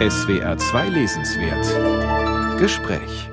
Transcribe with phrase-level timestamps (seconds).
[0.00, 3.28] SWR 2 Lesenswert Gespräch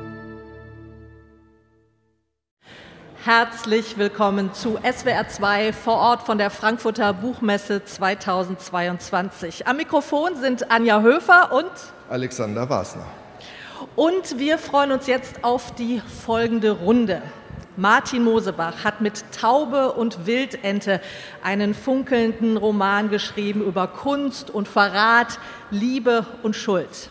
[3.24, 9.68] Herzlich willkommen zu SWR 2 vor Ort von der Frankfurter Buchmesse 2022.
[9.68, 11.70] Am Mikrofon sind Anja Höfer und
[12.10, 13.06] Alexander Wasner.
[13.96, 17.22] Und wir freuen uns jetzt auf die folgende Runde.
[17.78, 21.02] Martin Mosebach hat mit Taube und Wildente
[21.44, 25.40] einen funkelnden Roman geschrieben über Kunst und Verrat,
[25.72, 27.10] Liebe und Schuld.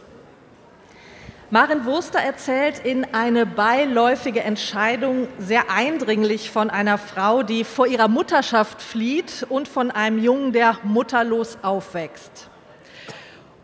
[1.50, 8.08] Marin Wurster erzählt in eine beiläufige Entscheidung sehr eindringlich von einer Frau, die vor ihrer
[8.08, 12.48] Mutterschaft flieht und von einem Jungen, der mutterlos aufwächst.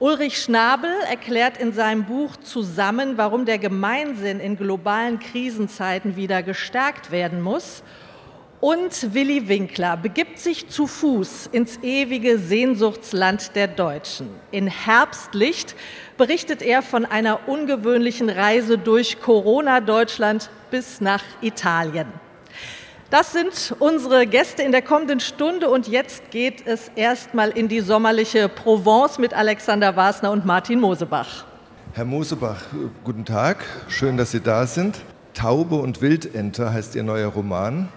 [0.00, 7.10] Ulrich Schnabel erklärt in seinem Buch zusammen, warum der Gemeinsinn in globalen Krisenzeiten wieder gestärkt
[7.10, 7.82] werden muss.
[8.60, 14.30] Und Willi Winkler begibt sich zu Fuß ins ewige Sehnsuchtsland der Deutschen.
[14.50, 15.76] In Herbstlicht
[16.16, 22.06] berichtet er von einer ungewöhnlichen Reise durch Corona-Deutschland bis nach Italien.
[23.10, 27.80] Das sind unsere Gäste in der kommenden Stunde und jetzt geht es erstmal in die
[27.80, 31.44] sommerliche Provence mit Alexander Wasner und Martin Mosebach.
[31.92, 32.62] Herr Mosebach,
[33.02, 35.00] guten Tag, schön, dass Sie da sind.
[35.34, 37.88] Taube und Wildente heißt Ihr neuer Roman.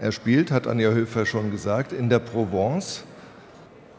[0.00, 3.04] Er spielt, hat Anja Höfer schon gesagt, in der Provence.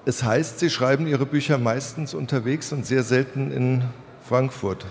[0.05, 3.83] Es heißt, Sie schreiben Ihre Bücher meistens unterwegs und sehr selten in
[4.27, 4.87] Frankfurt.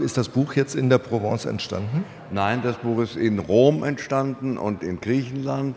[0.00, 2.04] Ist das Buch jetzt in der Provence entstanden?
[2.30, 5.76] Nein, das Buch ist in Rom entstanden und in Griechenland.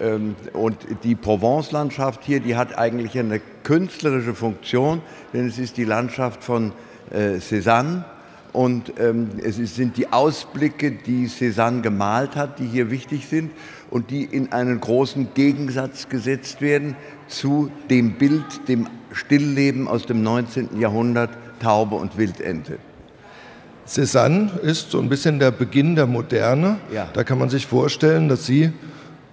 [0.00, 5.84] Ähm, und die Provence-Landschaft hier, die hat eigentlich eine künstlerische Funktion, denn es ist die
[5.84, 6.72] Landschaft von
[7.10, 8.04] äh, Cézanne.
[8.52, 13.50] Und ähm, es sind die Ausblicke, die Cézanne gemalt hat, die hier wichtig sind
[13.88, 16.96] und die in einen großen Gegensatz gesetzt werden
[17.28, 20.78] zu dem Bild, dem Stillleben aus dem 19.
[20.78, 21.30] Jahrhundert,
[21.60, 22.78] Taube und Wildente.
[23.86, 26.78] Cézanne ist so ein bisschen der Beginn der Moderne.
[26.92, 27.08] Ja.
[27.12, 28.72] Da kann man sich vorstellen, dass Sie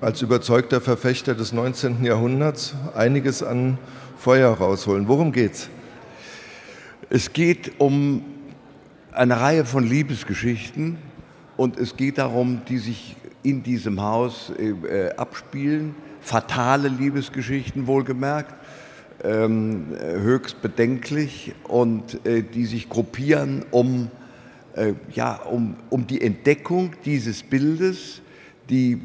[0.02, 2.04] als überzeugter Verfechter des 19.
[2.04, 3.78] Jahrhunderts einiges an
[4.18, 5.08] Feuer rausholen.
[5.08, 5.70] Worum geht's?
[7.10, 8.24] Es geht um
[9.12, 10.98] eine Reihe von Liebesgeschichten
[11.56, 15.96] und es geht darum, die sich in diesem Haus äh, abspielen.
[16.22, 18.54] Fatale Liebesgeschichten wohlgemerkt,
[19.24, 24.10] ähm, höchst bedenklich und äh, die sich gruppieren um
[24.76, 28.22] äh, ja, um, um die Entdeckung dieses Bildes,
[28.70, 28.98] die, äh,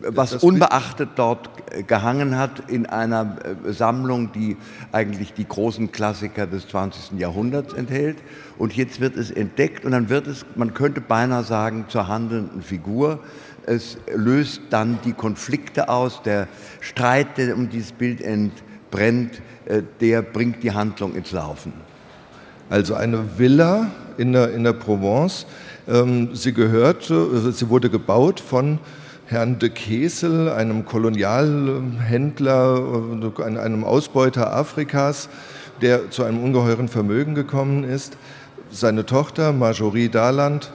[0.00, 1.50] was Das unbeachtet dort
[1.86, 3.36] gehangen hat in einer
[3.66, 4.56] äh, Sammlung, die
[4.92, 7.18] eigentlich die großen Klassiker des 20.
[7.18, 8.18] Jahrhunderts enthält.
[8.58, 12.62] Und jetzt wird es entdeckt und dann wird es, man könnte beinahe sagen, zur handelnden
[12.62, 13.20] Figur.
[13.66, 16.46] Es löst dann die Konflikte aus, der
[16.80, 21.72] Streit, der um dieses Bild entbrennt, äh, der bringt die Handlung ins Laufen.
[22.68, 25.46] Also eine Villa in der, in der Provence.
[25.88, 28.78] Ähm, sie gehört, äh, sie wurde gebaut von
[29.26, 35.28] Herrn de Kesel, einem Kolonialhändler, äh, einem Ausbeuter Afrikas,
[35.80, 38.16] der zu einem ungeheuren Vermögen gekommen ist.
[38.72, 40.72] Seine Tochter Marjorie Daland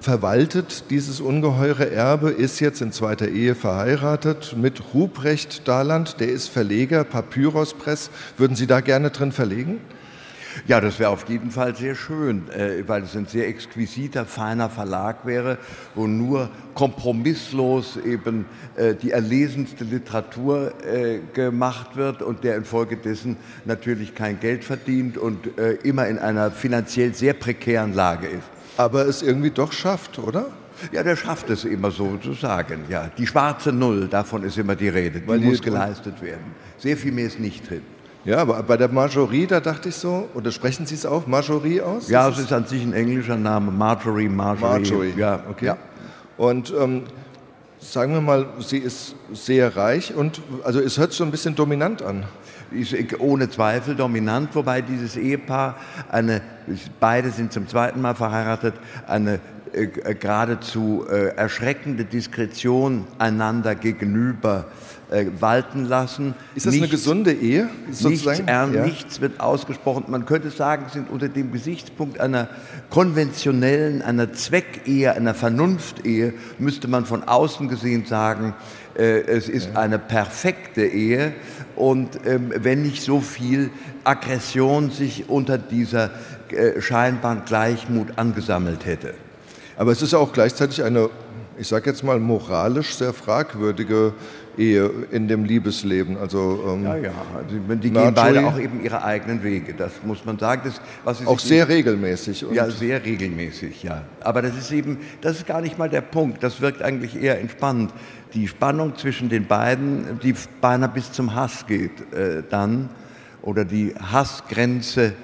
[0.00, 6.48] verwaltet dieses ungeheure Erbe, ist jetzt in zweiter Ehe verheiratet mit Ruprecht Daland, der ist
[6.48, 8.10] Verleger, Papyrus Press.
[8.38, 9.80] Würden Sie da gerne drin verlegen?
[10.66, 14.68] Ja, das wäre auf jeden Fall sehr schön, äh, weil es ein sehr exquisiter, feiner
[14.70, 15.58] Verlag wäre,
[15.94, 18.46] wo nur kompromisslos eben
[18.76, 25.48] äh, die erlesenste Literatur äh, gemacht wird und der infolgedessen natürlich kein Geld verdient und
[25.82, 28.42] immer in einer finanziell sehr prekären Lage ist.
[28.76, 30.46] Aber es irgendwie doch schafft, oder?
[30.92, 32.84] Ja, der schafft es immer so zu sagen.
[32.88, 35.20] Ja, die schwarze Null, davon ist immer die Rede.
[35.20, 36.54] Die die- muss geleistet werden.
[36.78, 37.82] Sehr viel mehr ist nicht drin.
[38.24, 41.80] Ja, aber bei der Marjorie, da dachte ich so, oder sprechen Sie es auch Marjorie
[41.80, 42.10] aus?
[42.10, 43.70] Ja, es ist an sich ein englischer Name.
[43.70, 44.80] Marjorie, Marjorie.
[44.80, 45.14] Marjorie.
[45.16, 45.66] Ja, okay.
[45.66, 45.78] Ja.
[46.36, 47.04] Und ähm,
[47.78, 51.54] sagen wir mal, sie ist sehr reich und also es hört sich so ein bisschen
[51.54, 52.24] dominant an.
[52.70, 55.76] ist ohne Zweifel dominant, wobei dieses Ehepaar
[56.10, 56.42] eine,
[57.00, 58.74] beide sind zum zweiten Mal verheiratet,
[59.06, 59.40] eine
[59.72, 64.89] äh, geradezu äh, erschreckende Diskretion einander gegenüber äh,
[65.40, 66.34] walten lassen.
[66.54, 67.68] Ist das eine Nichts- gesunde Ehe?
[67.86, 68.46] Nichts, sozusagen?
[68.46, 68.84] ern, Ja.
[68.86, 70.04] nichts wird ausgesprochen.
[70.08, 72.48] Man könnte sagen, sind unter dem Gesichtspunkt einer
[72.90, 78.54] konventionellen, einer Zweckehe, einer Vernunftehe, müsste man von außen gesehen sagen,
[78.96, 81.32] äh, es ist eine perfekte Ehe.
[81.76, 83.70] Und ähm, wenn nicht so viel
[84.04, 86.10] Aggression sich unter dieser
[86.50, 89.14] äh, scheinbaren Gleichmut angesammelt hätte.
[89.76, 91.08] Aber es ist ja auch gleichzeitig eine,
[91.58, 94.12] ich sage jetzt mal, moralisch sehr fragwürdige
[94.58, 96.16] Ehe, in dem Liebesleben.
[96.18, 100.24] Also, ähm, ja, ja, also, die gehen beide auch eben ihre eigenen Wege, das muss
[100.24, 100.62] man sagen.
[100.64, 102.44] Das, was auch sehr regelmäßig.
[102.52, 104.02] ja, sehr regelmäßig, ja.
[104.20, 107.40] Aber das ist eben, das ist gar nicht mal der Punkt, das wirkt eigentlich eher
[107.40, 107.92] entspannend.
[108.34, 112.88] Die Spannung zwischen den beiden, die beinahe bis zum Hass geht äh, dann,
[113.42, 115.14] oder die Hassgrenze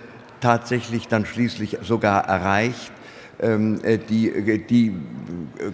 [0.41, 2.93] tatsächlich dann schließlich sogar erreicht,
[3.39, 4.93] die, äh, die äh,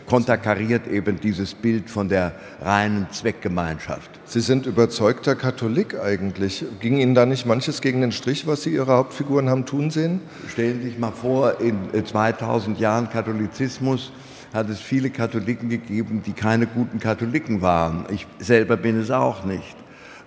[0.07, 4.11] konterkariert eben dieses Bild von der reinen Zweckgemeinschaft.
[4.25, 6.65] Sie sind überzeugter Katholik eigentlich.
[6.81, 10.21] Ging Ihnen da nicht manches gegen den Strich, was Sie Ihre Hauptfiguren haben tun sehen?
[10.49, 14.13] Stellen Sie sich mal vor, in 2000 Jahren Katholizismus
[14.53, 18.07] hat es viele Katholiken gegeben, die keine guten Katholiken waren.
[18.11, 19.77] Ich selber bin es auch nicht.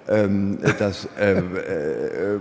[0.07, 2.39] Ähm, das, äh, äh,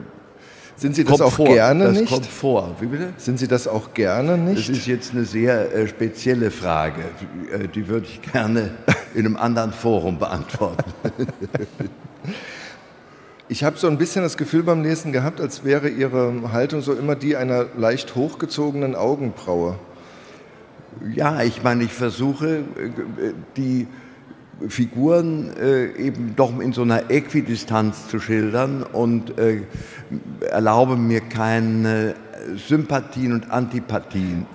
[0.77, 1.47] sind Sie das auch vor.
[1.47, 2.13] gerne das nicht?
[2.13, 2.75] kommt vor.
[2.81, 3.13] Wie bitte?
[3.17, 4.69] Sind Sie das auch gerne nicht?
[4.69, 7.03] Das ist jetzt eine sehr äh, spezielle Frage.
[7.21, 8.71] Die, äh, die würde ich gerne
[9.15, 10.93] in einem anderen Forum beantworten.
[13.47, 16.95] Ich habe so ein bisschen das Gefühl beim Lesen gehabt, als wäre Ihre Haltung so
[16.95, 19.79] immer die einer leicht hochgezogenen Augenbraue.
[21.15, 23.87] Ja, ich meine, ich versuche, äh, die
[24.69, 29.63] Figuren äh, eben doch in so einer Äquidistanz zu schildern und äh,
[30.49, 32.15] erlaube mir keine
[32.69, 34.47] Sympathien und Antipathien.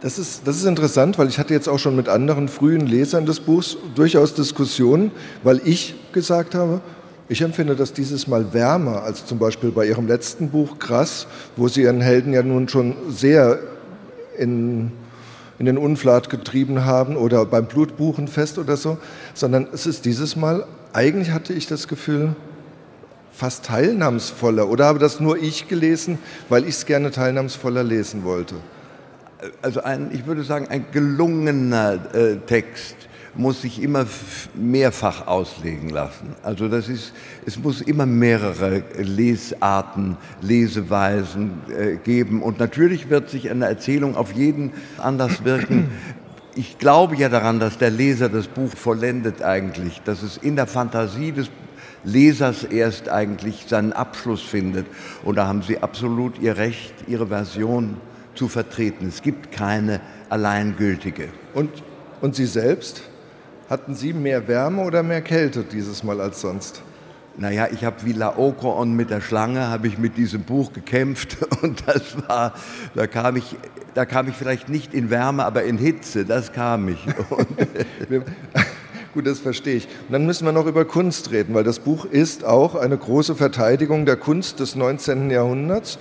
[0.00, 3.24] Das ist, das ist interessant, weil ich hatte jetzt auch schon mit anderen frühen Lesern
[3.24, 5.12] des Buchs durchaus Diskussionen,
[5.44, 6.80] weil ich gesagt habe,
[7.28, 11.68] ich empfinde das dieses Mal wärmer als zum Beispiel bei Ihrem letzten Buch Krass, wo
[11.68, 13.60] Sie Ihren Helden ja nun schon sehr
[14.36, 14.90] in
[15.58, 18.98] in den Unflat getrieben haben oder beim Blutbuchenfest oder so,
[19.34, 22.34] sondern es ist dieses Mal, eigentlich hatte ich das Gefühl,
[23.32, 24.68] fast teilnahmsvoller.
[24.68, 26.18] Oder habe das nur ich gelesen,
[26.48, 28.56] weil ich es gerne teilnahmsvoller lesen wollte?
[29.62, 32.96] Also ein, ich würde sagen, ein gelungener äh, Text
[33.34, 34.06] muss sich immer
[34.54, 36.34] mehrfach auslegen lassen.
[36.42, 37.12] Also das ist,
[37.46, 42.42] es muss immer mehrere Lesarten, Leseweisen äh, geben.
[42.42, 45.90] Und natürlich wird sich eine Erzählung auf jeden anders wirken.
[46.54, 50.66] Ich glaube ja daran, dass der Leser das Buch vollendet eigentlich, dass es in der
[50.66, 51.50] Fantasie des
[52.04, 54.86] Lesers erst eigentlich seinen Abschluss findet.
[55.24, 57.96] Und da haben Sie absolut Ihr Recht, Ihre Version
[58.34, 59.08] zu vertreten.
[59.08, 61.28] Es gibt keine alleingültige.
[61.54, 61.70] Und,
[62.20, 63.02] und Sie selbst?
[63.72, 66.82] Hatten Sie mehr Wärme oder mehr Kälte dieses Mal als sonst?
[67.38, 71.82] Naja, ich habe wie Laokoon mit der Schlange, habe ich mit diesem Buch gekämpft und
[71.86, 72.52] das war,
[72.94, 73.56] da kam ich,
[73.94, 76.98] da kam ich vielleicht nicht in Wärme, aber in Hitze, das kam ich.
[79.14, 79.88] Gut, das verstehe ich.
[80.06, 83.36] Und dann müssen wir noch über Kunst reden, weil das Buch ist auch eine große
[83.36, 85.30] Verteidigung der Kunst des 19.
[85.30, 85.98] Jahrhunderts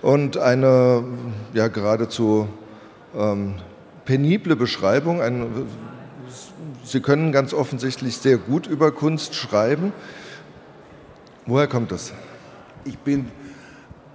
[0.00, 1.04] und eine
[1.52, 2.48] ja geradezu
[3.14, 3.56] ähm,
[4.06, 5.66] penible Beschreibung, ein
[6.90, 9.92] Sie können ganz offensichtlich sehr gut über Kunst schreiben.
[11.46, 12.12] Woher kommt das?
[12.84, 13.26] Ich bin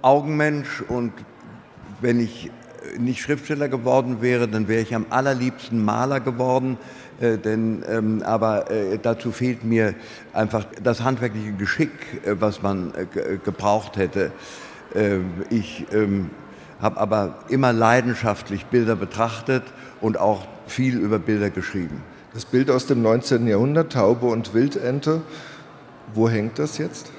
[0.02, 1.14] Augenmensch und
[2.02, 2.50] wenn ich
[2.98, 6.76] nicht Schriftsteller geworden wäre, dann wäre ich am allerliebsten Maler geworden.
[7.18, 9.94] Äh, denn, ähm, aber äh, dazu fehlt mir
[10.34, 11.92] einfach das handwerkliche Geschick,
[12.26, 14.32] äh, was man äh, gebraucht hätte.
[15.50, 16.30] Ich ähm,
[16.80, 19.64] habe aber immer leidenschaftlich Bilder betrachtet
[20.00, 22.02] und auch viel über Bilder geschrieben.
[22.36, 23.46] Das Bild aus dem 19.
[23.46, 25.22] Jahrhundert, Taube und Wildente,
[26.12, 27.10] wo hängt das jetzt?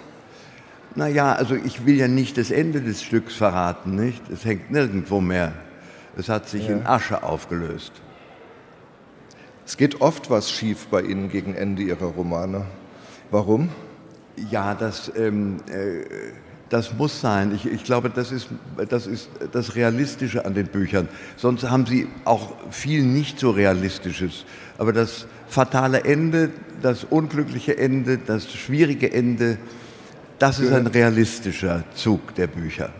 [0.94, 4.22] Naja, also ich will ja nicht das Ende des Stücks verraten, nicht?
[4.30, 5.54] Es hängt nirgendwo mehr.
[6.16, 6.76] Es hat sich ja.
[6.76, 7.94] in Asche aufgelöst.
[9.66, 12.68] Es geht oft was schief bei Ihnen gegen Ende Ihrer Romane.
[13.32, 13.70] Warum?
[14.52, 16.04] Ja, das ähm, äh,
[16.70, 17.54] das muss sein.
[17.56, 18.48] Ich, ich, glaube, das ist,
[18.90, 21.08] das ist das Realistische an den Büchern.
[21.36, 24.46] Sonst haben sie auch viel nicht so Realistisches.
[24.78, 26.50] Aber das fatale Ende,
[26.82, 29.58] das unglückliche Ende, das schwierige Ende,
[30.40, 32.92] das ist ein realistischer Zug der Bücher.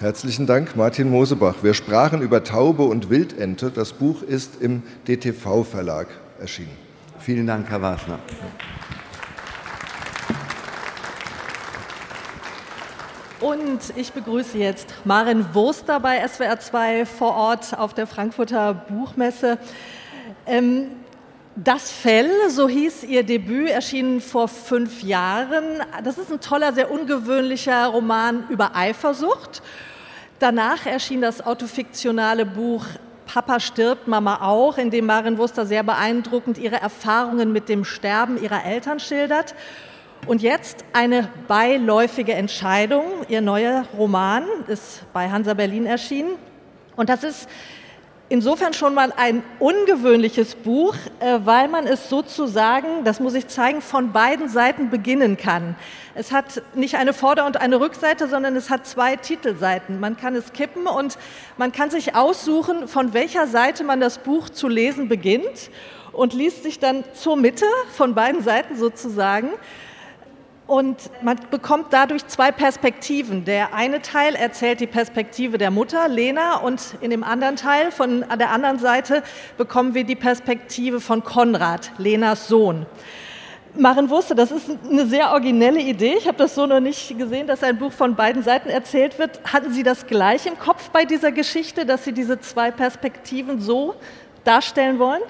[0.00, 1.56] Herzlichen Dank, Martin Mosebach.
[1.62, 3.70] Wir sprachen über Taube und Wildente.
[3.70, 6.06] Das Buch ist im DTV-Verlag
[6.38, 6.70] erschienen.
[7.18, 8.20] Vielen Dank, Herr Wasner.
[13.40, 19.58] Und ich begrüße jetzt Maren Wurster bei SWR 2 vor Ort auf der Frankfurter Buchmesse.
[20.44, 20.88] Ähm,
[21.54, 25.64] das Fell, so hieß ihr Debüt, erschien vor fünf Jahren.
[26.02, 29.62] Das ist ein toller, sehr ungewöhnlicher Roman über Eifersucht.
[30.40, 32.86] Danach erschien das autofiktionale Buch
[33.26, 38.42] Papa stirbt, Mama auch, in dem Maren Wurster sehr beeindruckend ihre Erfahrungen mit dem Sterben
[38.42, 39.54] ihrer Eltern schildert.
[40.26, 43.04] Und jetzt eine beiläufige Entscheidung.
[43.28, 46.32] Ihr neuer Roman ist bei Hansa Berlin erschienen.
[46.96, 47.48] Und das ist
[48.30, 53.80] Insofern schon mal ein ungewöhnliches Buch, äh, weil man es sozusagen, das muss ich zeigen,
[53.80, 55.76] von beiden Seiten beginnen kann.
[56.14, 59.98] Es hat nicht eine Vorder- und eine Rückseite, sondern es hat zwei Titelseiten.
[59.98, 61.16] Man kann es kippen und
[61.56, 65.70] man kann sich aussuchen, von welcher Seite man das Buch zu lesen beginnt
[66.12, 67.64] und liest sich dann zur Mitte
[67.96, 69.48] von beiden Seiten sozusagen.
[70.68, 73.46] Und man bekommt dadurch zwei Perspektiven.
[73.46, 78.22] Der eine Teil erzählt die Perspektive der Mutter, Lena, und in dem anderen Teil, von
[78.38, 79.22] der anderen Seite,
[79.56, 82.84] bekommen wir die Perspektive von Konrad, Lenas Sohn.
[83.78, 86.16] Maren wusste, das ist eine sehr originelle Idee.
[86.18, 89.40] Ich habe das so noch nicht gesehen, dass ein Buch von beiden Seiten erzählt wird.
[89.50, 93.94] Hatten Sie das gleich im Kopf bei dieser Geschichte, dass Sie diese zwei Perspektiven so
[94.44, 95.22] darstellen wollen?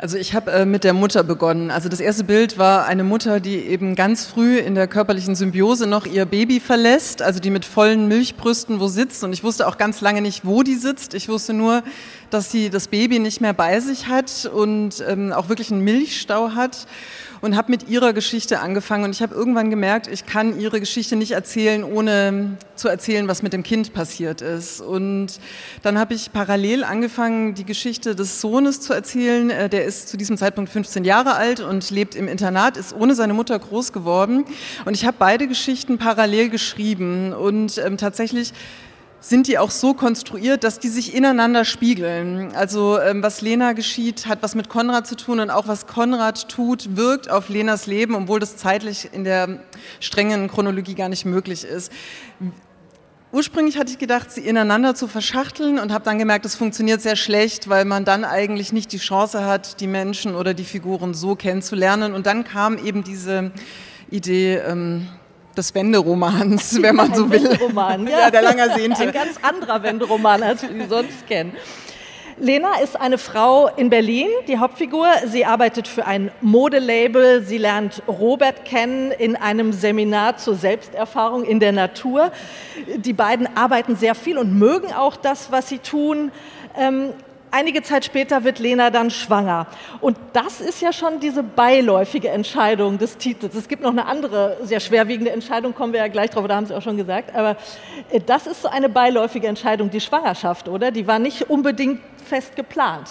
[0.00, 1.72] Also ich habe äh, mit der Mutter begonnen.
[1.72, 5.88] Also das erste Bild war eine Mutter, die eben ganz früh in der körperlichen Symbiose
[5.88, 9.24] noch ihr Baby verlässt, also die mit vollen Milchbrüsten wo sitzt.
[9.24, 11.14] Und ich wusste auch ganz lange nicht, wo die sitzt.
[11.14, 11.82] Ich wusste nur,
[12.30, 16.52] dass sie das Baby nicht mehr bei sich hat und ähm, auch wirklich einen Milchstau
[16.54, 16.86] hat
[17.40, 19.04] und habe mit ihrer Geschichte angefangen.
[19.04, 23.42] Und ich habe irgendwann gemerkt, ich kann ihre Geschichte nicht erzählen, ohne zu erzählen, was
[23.42, 24.80] mit dem Kind passiert ist.
[24.80, 25.40] Und
[25.82, 29.50] dann habe ich parallel angefangen, die Geschichte des Sohnes zu erzählen.
[29.50, 33.14] Äh, der ist zu diesem Zeitpunkt 15 Jahre alt und lebt im Internat, ist ohne
[33.14, 34.44] seine Mutter groß geworden.
[34.84, 38.52] Und ich habe beide Geschichten parallel geschrieben und ähm, tatsächlich
[39.20, 42.54] sind die auch so konstruiert, dass die sich ineinander spiegeln.
[42.54, 46.48] Also ähm, was Lena geschieht, hat was mit Konrad zu tun und auch was Konrad
[46.48, 49.60] tut, wirkt auf Lenas Leben, obwohl das zeitlich in der
[50.00, 51.92] strengen Chronologie gar nicht möglich ist.
[53.30, 57.16] Ursprünglich hatte ich gedacht, sie ineinander zu verschachteln und habe dann gemerkt, es funktioniert sehr
[57.16, 61.36] schlecht, weil man dann eigentlich nicht die Chance hat, die Menschen oder die Figuren so
[61.36, 62.14] kennenzulernen.
[62.14, 63.50] Und dann kam eben diese
[64.10, 65.08] Idee, ähm,
[65.58, 67.42] des Wenderomans, wenn man so will.
[67.44, 68.18] Wenderoman, ja.
[68.20, 69.02] ja, der lang ersehnte.
[69.02, 71.52] Ein ganz anderer Wenderoman, als wir ihn sonst kennen.
[72.40, 75.08] Lena ist eine Frau in Berlin, die Hauptfigur.
[75.26, 77.42] Sie arbeitet für ein Modelabel.
[77.42, 82.30] Sie lernt Robert kennen in einem Seminar zur Selbsterfahrung in der Natur.
[82.96, 86.30] Die beiden arbeiten sehr viel und mögen auch das, was sie tun.
[87.50, 89.66] Einige Zeit später wird Lena dann schwanger.
[90.00, 93.54] Und das ist ja schon diese beiläufige Entscheidung des Titels.
[93.54, 96.66] Es gibt noch eine andere sehr schwerwiegende Entscheidung, kommen wir ja gleich drauf, da haben
[96.66, 97.34] Sie auch schon gesagt.
[97.34, 97.56] Aber
[98.10, 100.90] äh, das ist so eine beiläufige Entscheidung, die Schwangerschaft, oder?
[100.90, 103.08] Die war nicht unbedingt fest geplant.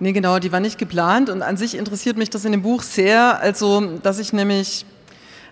[0.00, 1.30] Nee, genau, die war nicht geplant.
[1.30, 3.40] Und an sich interessiert mich das in dem Buch sehr.
[3.40, 4.84] Also, dass ich nämlich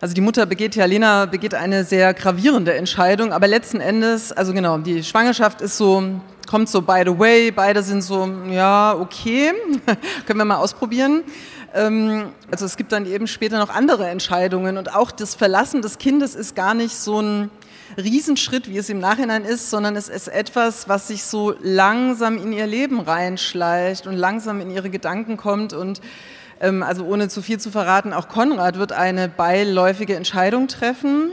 [0.01, 4.53] also die Mutter begeht ja, Lena begeht eine sehr gravierende Entscheidung, aber letzten Endes, also
[4.53, 9.53] genau, die Schwangerschaft ist so kommt so by the way, beide sind so, ja, okay,
[10.27, 11.25] können wir mal ausprobieren.
[11.75, 15.99] Ähm, also es gibt dann eben später noch andere Entscheidungen und auch das Verlassen des
[15.99, 17.51] Kindes ist gar nicht so ein
[17.97, 22.53] Riesenschritt, wie es im Nachhinein ist, sondern es ist etwas, was sich so langsam in
[22.53, 26.01] ihr Leben reinschleicht und langsam in ihre Gedanken kommt und
[26.61, 31.31] ähm, also ohne zu viel zu verraten, auch Konrad wird eine beiläufige Entscheidung treffen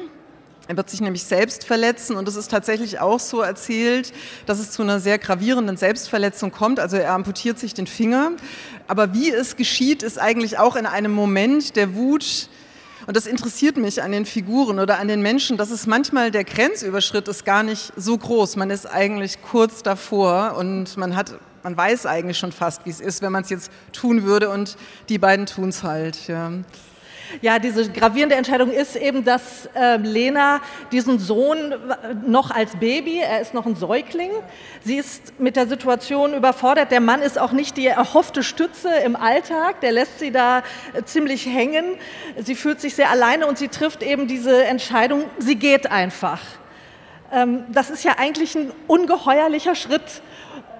[0.67, 4.13] er wird sich nämlich selbst verletzen und es ist tatsächlich auch so erzählt,
[4.45, 6.79] dass es zu einer sehr gravierenden Selbstverletzung kommt.
[6.79, 8.31] Also er amputiert sich den Finger.
[8.87, 12.47] Aber wie es geschieht, ist eigentlich auch in einem Moment der Wut.
[13.05, 16.45] Und das interessiert mich an den Figuren oder an den Menschen, dass es manchmal der
[16.45, 18.55] Grenzüberschritt ist gar nicht so groß.
[18.55, 23.01] Man ist eigentlich kurz davor und man hat, man weiß eigentlich schon fast, wie es
[23.01, 24.77] ist, wenn man es jetzt tun würde und
[25.09, 26.29] die beiden tun es halt.
[26.29, 26.53] Ja.
[27.41, 30.61] Ja, diese gravierende Entscheidung ist eben, dass äh, Lena
[30.91, 31.73] diesen Sohn
[32.25, 34.31] noch als Baby, er ist noch ein Säugling,
[34.83, 36.91] sie ist mit der Situation überfordert.
[36.91, 40.63] Der Mann ist auch nicht die erhoffte Stütze im Alltag, der lässt sie da
[40.93, 41.85] äh, ziemlich hängen.
[42.37, 46.39] Sie fühlt sich sehr alleine und sie trifft eben diese Entscheidung, sie geht einfach.
[47.31, 50.21] Ähm, das ist ja eigentlich ein ungeheuerlicher Schritt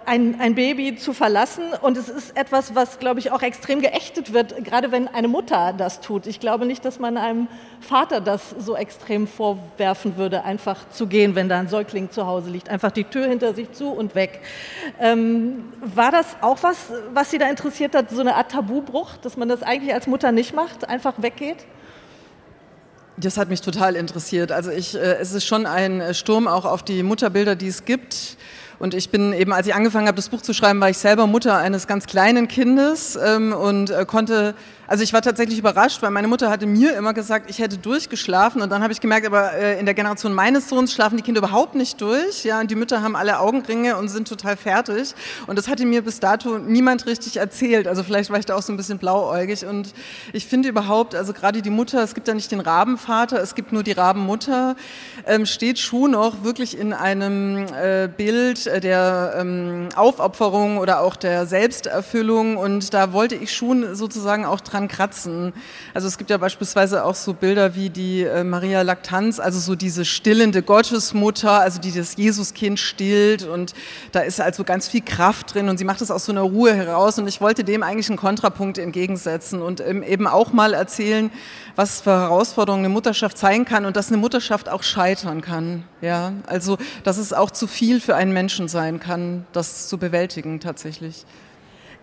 [0.06, 1.64] ein, ein Baby zu verlassen.
[1.82, 5.74] Und es ist etwas, was, glaube ich, auch extrem geächtet wird, gerade wenn eine Mutter
[5.78, 6.28] das tut.
[6.28, 7.48] Ich glaube nicht, dass man einem
[7.82, 12.50] Vater das so extrem vorwerfen würde, einfach zu gehen, wenn da ein Säugling zu Hause
[12.50, 12.70] liegt.
[12.70, 14.42] Einfach die Tür hinter sich zu und weg.
[15.00, 19.38] Ähm, war das auch was, was Sie da interessiert hat, so eine Art Tabubruch, dass
[19.38, 21.66] man das eigentlich als Mutter nicht macht, einfach weggeht?
[23.16, 24.52] Das hat mich total interessiert.
[24.52, 28.38] Also ich, äh, es ist schon ein Sturm auch auf die Mutterbilder, die es gibt.
[28.84, 31.26] Und ich bin eben, als ich angefangen habe, das Buch zu schreiben, war ich selber
[31.26, 34.56] Mutter eines ganz kleinen Kindes ähm, und äh, konnte
[34.94, 38.62] also ich war tatsächlich überrascht, weil meine Mutter hatte mir immer gesagt, ich hätte durchgeschlafen.
[38.62, 41.40] Und dann habe ich gemerkt, aber äh, in der Generation meines Sohns schlafen die Kinder
[41.40, 45.16] überhaupt nicht durch, ja, und die Mütter haben alle Augenringe und sind total fertig.
[45.48, 48.62] Und das hatte mir bis dato niemand richtig erzählt, also vielleicht war ich da auch
[48.62, 49.66] so ein bisschen blauäugig.
[49.66, 49.96] Und
[50.32, 53.74] ich finde überhaupt, also gerade die Mutter, es gibt ja nicht den Rabenvater, es gibt
[53.74, 54.76] nur die Rabenmutter,
[55.26, 61.48] ähm, steht schon noch wirklich in einem äh, Bild der ähm, Aufopferung oder auch der
[61.48, 62.58] Selbsterfüllung.
[62.58, 65.54] Und da wollte ich schon sozusagen auch dran kratzen.
[65.94, 69.76] Also es gibt ja beispielsweise auch so Bilder wie die äh, Maria Laktanz, also so
[69.76, 73.74] diese stillende Gottesmutter, also die das Jesuskind stillt und
[74.12, 76.74] da ist also ganz viel Kraft drin und sie macht es aus so einer Ruhe
[76.74, 81.32] heraus und ich wollte dem eigentlich einen Kontrapunkt entgegensetzen und ähm, eben auch mal erzählen,
[81.76, 85.84] was für Herausforderungen eine Mutterschaft zeigen kann und dass eine Mutterschaft auch scheitern kann.
[86.02, 90.60] Ja, also dass es auch zu viel für einen Menschen sein kann, das zu bewältigen
[90.60, 91.26] tatsächlich.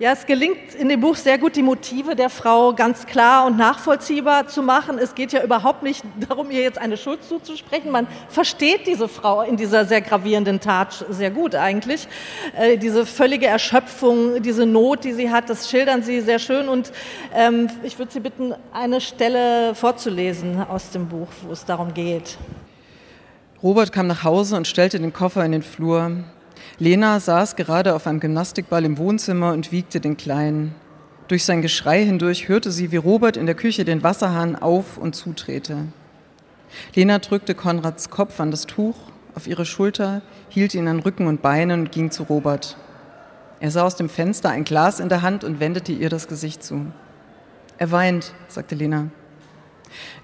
[0.01, 3.59] Ja, es gelingt in dem Buch sehr gut, die Motive der Frau ganz klar und
[3.59, 4.97] nachvollziehbar zu machen.
[4.97, 7.91] Es geht ja überhaupt nicht darum, ihr jetzt eine Schuld zuzusprechen.
[7.91, 12.09] Man versteht diese Frau in dieser sehr gravierenden Tat sehr gut eigentlich.
[12.57, 16.71] Äh, diese völlige Erschöpfung, diese Not, die sie hat, das schildern sie sehr schön.
[16.71, 16.93] Und
[17.35, 22.39] ähm, ich würde Sie bitten, eine Stelle vorzulesen aus dem Buch, wo es darum geht.
[23.63, 26.25] Robert kam nach Hause und stellte den Koffer in den Flur.
[26.79, 30.75] Lena saß gerade auf einem Gymnastikball im Wohnzimmer und wiegte den Kleinen.
[31.29, 35.15] Durch sein Geschrei hindurch hörte sie, wie Robert in der Küche den Wasserhahn auf und
[35.15, 35.87] zutrete.
[36.95, 38.97] Lena drückte Konrads Kopf an das Tuch
[39.35, 42.77] auf ihre Schulter, hielt ihn an Rücken und Beinen und ging zu Robert.
[43.61, 46.65] Er sah aus dem Fenster ein Glas in der Hand und wendete ihr das Gesicht
[46.65, 46.87] zu.
[47.79, 49.09] Er weint, sagte Lena.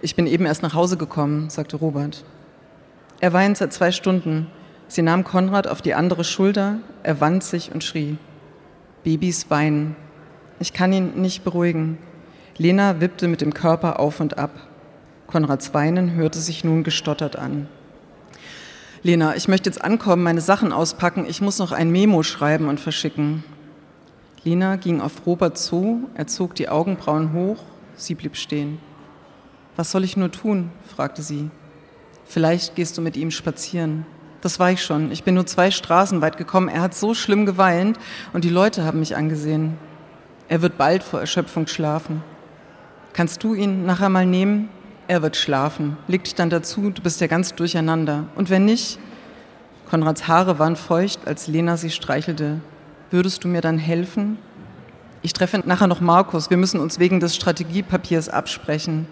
[0.00, 2.24] Ich bin eben erst nach Hause gekommen, sagte Robert.
[3.20, 4.48] Er weint seit zwei Stunden.
[4.88, 8.18] Sie nahm Konrad auf die andere Schulter, er wand sich und schrie.
[9.02, 9.96] Babys weinen.
[10.60, 11.98] Ich kann ihn nicht beruhigen.
[12.56, 14.50] Lena wippte mit dem Körper auf und ab.
[15.26, 17.68] Konrads Weinen hörte sich nun gestottert an.
[19.02, 21.26] Lena, ich möchte jetzt ankommen, meine Sachen auspacken.
[21.28, 23.44] Ich muss noch ein Memo schreiben und verschicken.
[24.44, 27.62] Lena ging auf Robert zu, er zog die Augenbrauen hoch,
[27.96, 28.78] sie blieb stehen.
[29.74, 30.70] Was soll ich nur tun?
[30.86, 31.50] fragte sie.
[32.24, 34.06] Vielleicht gehst du mit ihm spazieren.
[34.40, 35.10] Das war ich schon.
[35.12, 36.68] Ich bin nur zwei Straßen weit gekommen.
[36.68, 37.98] Er hat so schlimm geweint
[38.32, 39.78] und die Leute haben mich angesehen.
[40.48, 42.22] Er wird bald vor Erschöpfung schlafen.
[43.12, 44.68] Kannst du ihn nachher mal nehmen?
[45.08, 45.96] Er wird schlafen.
[46.06, 48.24] Leg dich dann dazu, du bist ja ganz durcheinander.
[48.34, 48.98] Und wenn nicht?
[49.88, 52.60] Konrads Haare waren feucht, als Lena sie streichelte.
[53.10, 54.36] Würdest du mir dann helfen?
[55.22, 56.50] Ich treffe nachher noch Markus.
[56.50, 59.06] Wir müssen uns wegen des Strategiepapiers absprechen.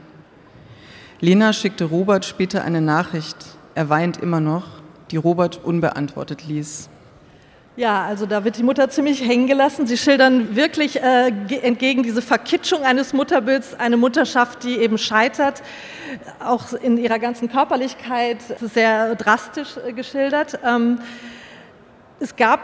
[1.20, 3.36] Lena schickte Robert später eine Nachricht.
[3.74, 4.73] Er weint immer noch
[5.10, 6.88] die Robert unbeantwortet ließ.
[7.76, 9.88] Ja, also da wird die Mutter ziemlich hängen gelassen.
[9.88, 15.60] Sie schildern wirklich äh, entgegen diese Verkitschung eines Mutterbilds eine Mutterschaft, die eben scheitert,
[16.38, 20.60] auch in ihrer ganzen Körperlichkeit sehr drastisch äh, geschildert.
[20.64, 21.00] Ähm,
[22.20, 22.60] es gab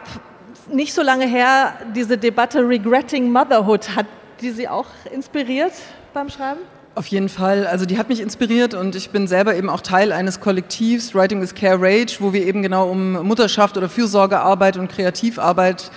[0.72, 3.96] nicht so lange her diese Debatte Regretting Motherhood.
[3.96, 4.06] Hat
[4.40, 5.72] die Sie auch inspiriert
[6.14, 6.60] beim Schreiben?
[7.00, 7.66] Auf jeden Fall.
[7.66, 11.40] Also die hat mich inspiriert und ich bin selber eben auch Teil eines Kollektivs, Writing
[11.40, 15.90] with Care Rage, wo wir eben genau um Mutterschaft oder Fürsorgearbeit und Kreativarbeit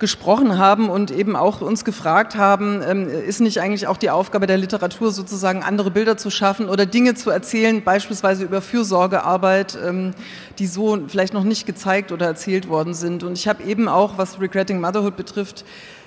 [0.00, 4.48] gesprochen haben und eben auch uns gefragt haben, ähm, ist nicht eigentlich auch die Aufgabe
[4.48, 10.14] der Literatur sozusagen andere Bilder zu schaffen oder Dinge zu erzählen, beispielsweise über Fürsorgearbeit, ähm,
[10.58, 13.22] die so vielleicht noch nicht gezeigt oder erzählt worden sind.
[13.22, 15.64] Und ich habe eben auch, was Regretting Motherhood betrifft,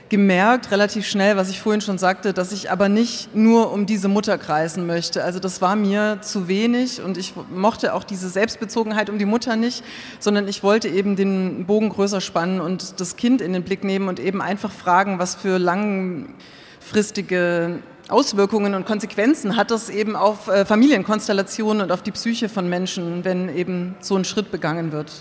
[0.10, 4.08] gemerkt, relativ schnell, was ich vorhin schon sagte, dass ich aber nicht nur um diese
[4.08, 5.24] Mutter kreisen möchte.
[5.24, 9.56] Also das war mir zu wenig und ich mochte auch diese Selbstbezogenheit um die Mutter
[9.56, 9.84] nicht,
[10.20, 14.08] sondern ich wollte eben den Bogen größer spannen und das Kind in den Blick nehmen
[14.08, 17.80] und eben einfach fragen, was für langfristige
[18.14, 23.26] Auswirkungen und Konsequenzen hat das eben auf äh, Familienkonstellationen und auf die Psyche von Menschen,
[23.26, 25.12] wenn eben so ein Schritt begangen wird.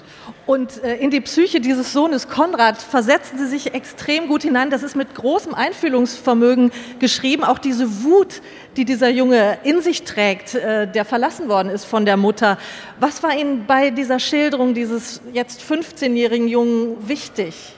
[0.45, 4.69] Und äh, in die Psyche dieses Sohnes Konrad versetzen Sie sich extrem gut hinein.
[4.69, 7.45] Das ist mit großem Einfühlungsvermögen geschrieben.
[7.45, 8.43] Auch diese Wut,
[8.77, 12.59] die dieser Junge in sich trägt, äh, der verlassen worden ist von der Mutter.
[13.01, 17.75] Was war Ihnen bei dieser Schilderung dieses jetzt 15-jährigen Jungen wichtig?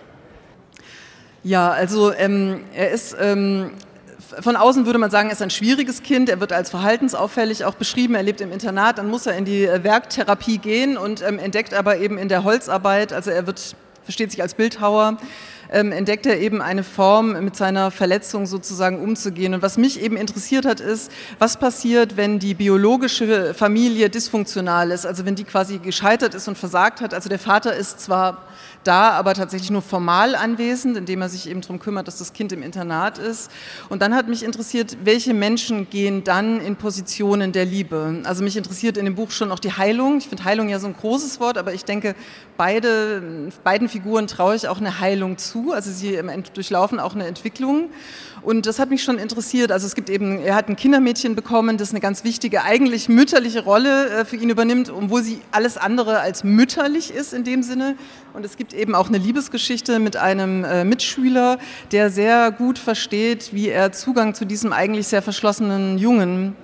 [1.44, 3.70] Ja, also ähm, er ist ähm,
[4.40, 6.28] von außen würde man sagen, er ist ein schwieriges Kind.
[6.28, 8.14] Er wird als verhaltensauffällig auch beschrieben.
[8.14, 11.74] Er lebt im Internat, dann muss er in die äh, Werktherapie gehen und ähm, entdeckt
[11.74, 15.18] aber eben in der Holzarbeit, also er wird, versteht sich als Bildhauer,
[15.70, 19.54] ähm, entdeckt er eben eine Form, mit seiner Verletzung sozusagen umzugehen.
[19.54, 25.06] Und was mich eben interessiert hat, ist, was passiert, wenn die biologische Familie dysfunktional ist,
[25.06, 27.14] also wenn die quasi gescheitert ist und versagt hat.
[27.14, 28.44] Also der Vater ist zwar
[28.86, 32.52] da aber tatsächlich nur formal anwesend, indem er sich eben darum kümmert, dass das Kind
[32.52, 33.50] im Internat ist.
[33.88, 38.22] Und dann hat mich interessiert, welche Menschen gehen dann in Positionen der Liebe.
[38.24, 40.18] Also mich interessiert in dem Buch schon auch die Heilung.
[40.18, 42.14] Ich finde Heilung ja so ein großes Wort, aber ich denke,
[42.56, 45.72] beide, beiden Figuren traue ich auch eine Heilung zu.
[45.72, 46.20] Also sie
[46.54, 47.90] durchlaufen auch eine Entwicklung.
[48.44, 49.72] Und das hat mich schon interessiert.
[49.72, 53.64] Also es gibt eben, er hat ein Kindermädchen bekommen, das eine ganz wichtige, eigentlich mütterliche
[53.64, 57.96] Rolle äh, für ihn übernimmt, obwohl sie alles andere als mütterlich ist in dem Sinne.
[58.34, 61.58] Und es gibt eben auch eine Liebesgeschichte mit einem äh, Mitschüler,
[61.90, 66.54] der sehr gut versteht, wie er Zugang zu diesem eigentlich sehr verschlossenen Jungen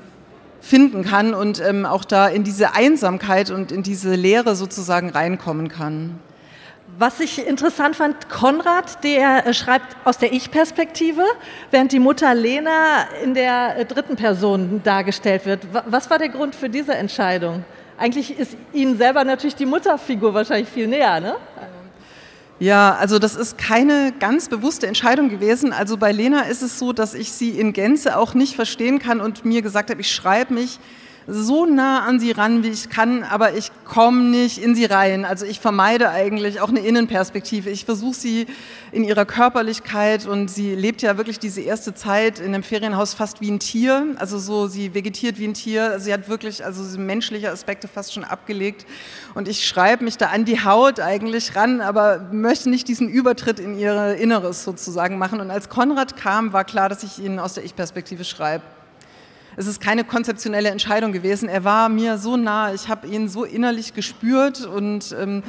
[0.60, 5.68] finden kann und ähm, auch da in diese Einsamkeit und in diese Leere sozusagen reinkommen
[5.68, 6.18] kann.
[7.00, 11.22] Was ich interessant fand, Konrad, der äh, schreibt aus der Ich-Perspektive,
[11.70, 15.66] während die Mutter Lena in der äh, dritten Person dargestellt wird.
[15.86, 17.64] Was war der Grund für diese Entscheidung?
[17.96, 21.36] Eigentlich ist Ihnen selber natürlich die Mutterfigur wahrscheinlich viel näher, ne?
[22.58, 25.72] Ja, also das ist keine ganz bewusste Entscheidung gewesen.
[25.72, 29.22] Also bei Lena ist es so, dass ich sie in Gänze auch nicht verstehen kann
[29.22, 30.78] und mir gesagt habe, ich schreibe mich
[31.26, 35.24] so nah an sie ran, wie ich kann, aber ich komme nicht in sie rein.
[35.24, 37.70] Also ich vermeide eigentlich auch eine Innenperspektive.
[37.70, 38.46] Ich versuche sie
[38.92, 43.40] in ihrer Körperlichkeit und sie lebt ja wirklich diese erste Zeit in einem Ferienhaus fast
[43.40, 44.14] wie ein Tier.
[44.18, 46.00] Also so, sie vegetiert wie ein Tier.
[46.00, 48.86] Sie hat wirklich also menschliche Aspekte fast schon abgelegt.
[49.34, 53.60] Und ich schreibe mich da an die Haut eigentlich ran, aber möchte nicht diesen Übertritt
[53.60, 55.40] in ihr Inneres sozusagen machen.
[55.40, 58.62] Und als Konrad kam, war klar, dass ich ihn aus der Ich-Perspektive schreibe
[59.56, 61.48] es ist keine konzeptionelle Entscheidung gewesen.
[61.48, 65.42] Er war mir so nah, ich habe ihn so innerlich gespürt und ähm,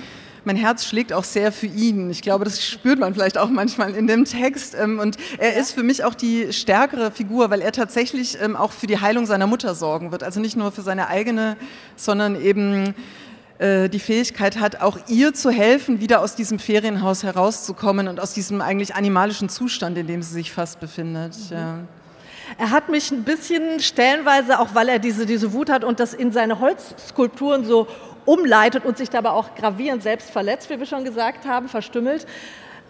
[0.44, 2.10] mein Herz schlägt auch sehr für ihn.
[2.10, 4.76] Ich glaube, das spürt man vielleicht auch manchmal in dem Text.
[4.76, 8.72] Ähm, und er ist für mich auch die stärkere Figur, weil er tatsächlich ähm, auch
[8.72, 10.24] für die Heilung seiner Mutter sorgen wird.
[10.24, 11.58] Also nicht nur für seine eigene,
[11.96, 12.96] sondern eben
[13.60, 18.34] äh, die Fähigkeit hat, auch ihr zu helfen, wieder aus diesem Ferienhaus herauszukommen und aus
[18.34, 21.38] diesem eigentlich animalischen Zustand, in dem sie sich fast befindet.
[21.52, 21.56] Mhm.
[21.56, 21.80] Ja.
[22.58, 26.14] Er hat mich ein bisschen stellenweise, auch weil er diese, diese Wut hat und das
[26.14, 27.88] in seine Holzskulpturen so
[28.26, 32.28] umleitet und sich dabei auch gravierend selbst verletzt, wie wir schon gesagt haben, verstümmelt,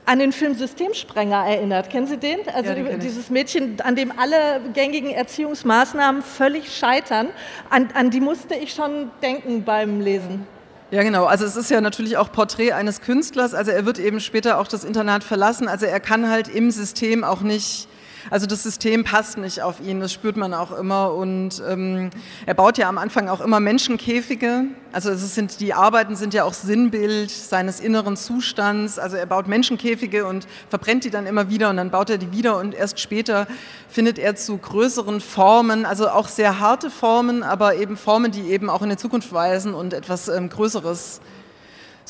[0.06, 1.90] an den Film Systemsprenger erinnert.
[1.90, 2.40] Kennen Sie den?
[2.54, 7.30] Also ja, den dieses Mädchen, an dem alle gängigen Erziehungsmaßnahmen völlig scheitern.
[7.70, 10.48] An, an die musste ich schon denken beim Lesen.
[10.90, 11.26] Ja, genau.
[11.26, 13.54] Also es ist ja natürlich auch Porträt eines Künstlers.
[13.54, 15.70] Also er wird eben später auch das Internat verlassen.
[15.70, 17.88] Also er kann halt im System auch nicht
[18.30, 21.14] also das System passt nicht auf ihn, das spürt man auch immer.
[21.14, 22.10] Und ähm,
[22.46, 24.66] er baut ja am Anfang auch immer Menschenkäfige.
[24.92, 29.00] Also es sind, die Arbeiten sind ja auch Sinnbild seines inneren Zustands.
[29.00, 32.32] Also er baut Menschenkäfige und verbrennt die dann immer wieder und dann baut er die
[32.32, 33.48] wieder und erst später
[33.90, 38.70] findet er zu größeren Formen, also auch sehr harte Formen, aber eben Formen, die eben
[38.70, 41.22] auch in die Zukunft weisen und etwas ähm, Größeres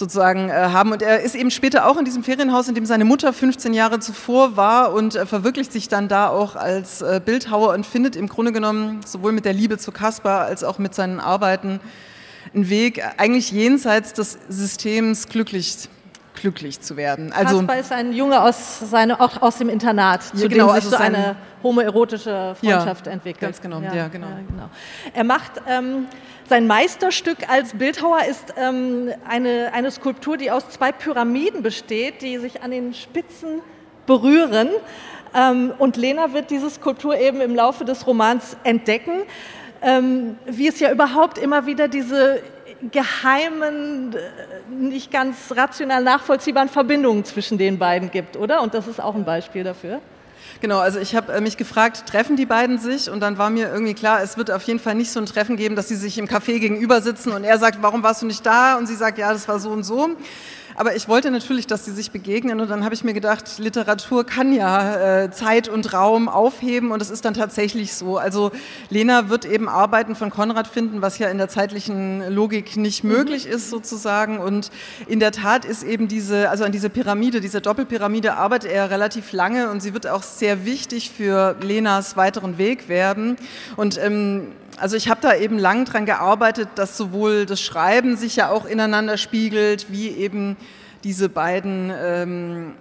[0.01, 0.91] sozusagen äh, haben.
[0.91, 3.99] Und er ist eben später auch in diesem Ferienhaus, in dem seine Mutter 15 Jahre
[3.99, 8.27] zuvor war und äh, verwirklicht sich dann da auch als äh, Bildhauer und findet im
[8.27, 11.79] Grunde genommen sowohl mit der Liebe zu Caspar als auch mit seinen Arbeiten
[12.53, 15.87] einen Weg, eigentlich jenseits des Systems glücklich
[16.33, 17.31] glücklich zu werden.
[17.33, 20.75] Also Kaspar ist ein Junge aus, seine, auch aus dem Internat, zu ja, genau, dem
[20.75, 23.41] sich also so eine homoerotische Freundschaft ja, entwickelt.
[23.41, 24.27] Ganz genau, ja, ja genau.
[24.47, 24.69] genau.
[25.13, 26.07] Er macht ähm,
[26.51, 32.39] sein Meisterstück als Bildhauer ist ähm, eine, eine Skulptur, die aus zwei Pyramiden besteht, die
[32.39, 33.61] sich an den Spitzen
[34.05, 34.67] berühren.
[35.33, 39.21] Ähm, und Lena wird diese Skulptur eben im Laufe des Romans entdecken,
[39.81, 42.41] ähm, wie es ja überhaupt immer wieder diese
[42.91, 48.61] geheimen, äh, nicht ganz rational nachvollziehbaren Verbindungen zwischen den beiden gibt, oder?
[48.61, 50.01] Und das ist auch ein Beispiel dafür.
[50.61, 53.09] Genau, also ich habe äh, mich gefragt, treffen die beiden sich?
[53.09, 55.57] Und dann war mir irgendwie klar, es wird auf jeden Fall nicht so ein Treffen
[55.57, 58.45] geben, dass sie sich im Café gegenüber sitzen und er sagt, warum warst du nicht
[58.45, 58.77] da?
[58.77, 60.11] Und sie sagt, ja, das war so und so.
[60.81, 62.59] Aber ich wollte natürlich, dass sie sich begegnen.
[62.59, 66.89] Und dann habe ich mir gedacht, Literatur kann ja äh, Zeit und Raum aufheben.
[66.89, 68.17] Und es ist dann tatsächlich so.
[68.17, 68.49] Also
[68.89, 73.11] Lena wird eben Arbeiten von Konrad finden, was ja in der zeitlichen Logik nicht mhm.
[73.11, 74.39] möglich ist sozusagen.
[74.39, 74.71] Und
[75.05, 79.33] in der Tat ist eben diese, also an diese Pyramide, diese Doppelpyramide arbeitet er relativ
[79.33, 79.69] lange.
[79.69, 83.35] Und sie wird auch sehr wichtig für Lenas weiteren Weg werden.
[83.75, 84.47] Und ähm,
[84.81, 88.65] also ich habe da eben lang dran gearbeitet, dass sowohl das Schreiben sich ja auch
[88.65, 90.57] ineinander spiegelt, wie eben
[91.03, 92.73] diese beiden ähm,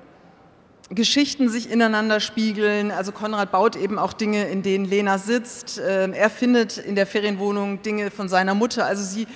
[0.89, 2.91] Geschichten sich ineinander spiegeln.
[2.91, 5.81] Also Konrad baut eben auch Dinge, in denen Lena sitzt.
[5.87, 8.87] Ähm, er findet in der Ferienwohnung Dinge von seiner Mutter.
[8.87, 9.27] Also sie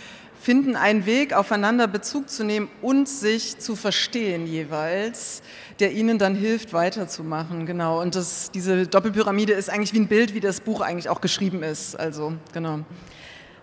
[0.44, 5.40] finden einen Weg, aufeinander Bezug zu nehmen und sich zu verstehen jeweils,
[5.80, 7.64] der ihnen dann hilft, weiterzumachen.
[7.64, 8.02] Genau.
[8.02, 11.62] Und das, diese Doppelpyramide ist eigentlich wie ein Bild, wie das Buch eigentlich auch geschrieben
[11.62, 11.98] ist.
[11.98, 12.80] Also, genau.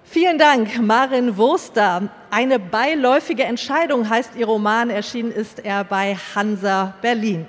[0.03, 2.09] Vielen Dank, Marin Wurster.
[2.31, 4.89] Eine beiläufige Entscheidung heißt Ihr Roman.
[4.89, 7.45] Erschienen ist er bei Hansa Berlin.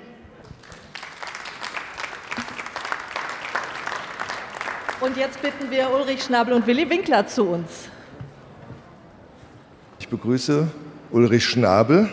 [5.01, 7.89] Und jetzt bitten wir Ulrich Schnabel und Willi Winkler zu uns.
[10.13, 10.67] Begrüße
[11.09, 12.07] Ulrich Schnabel,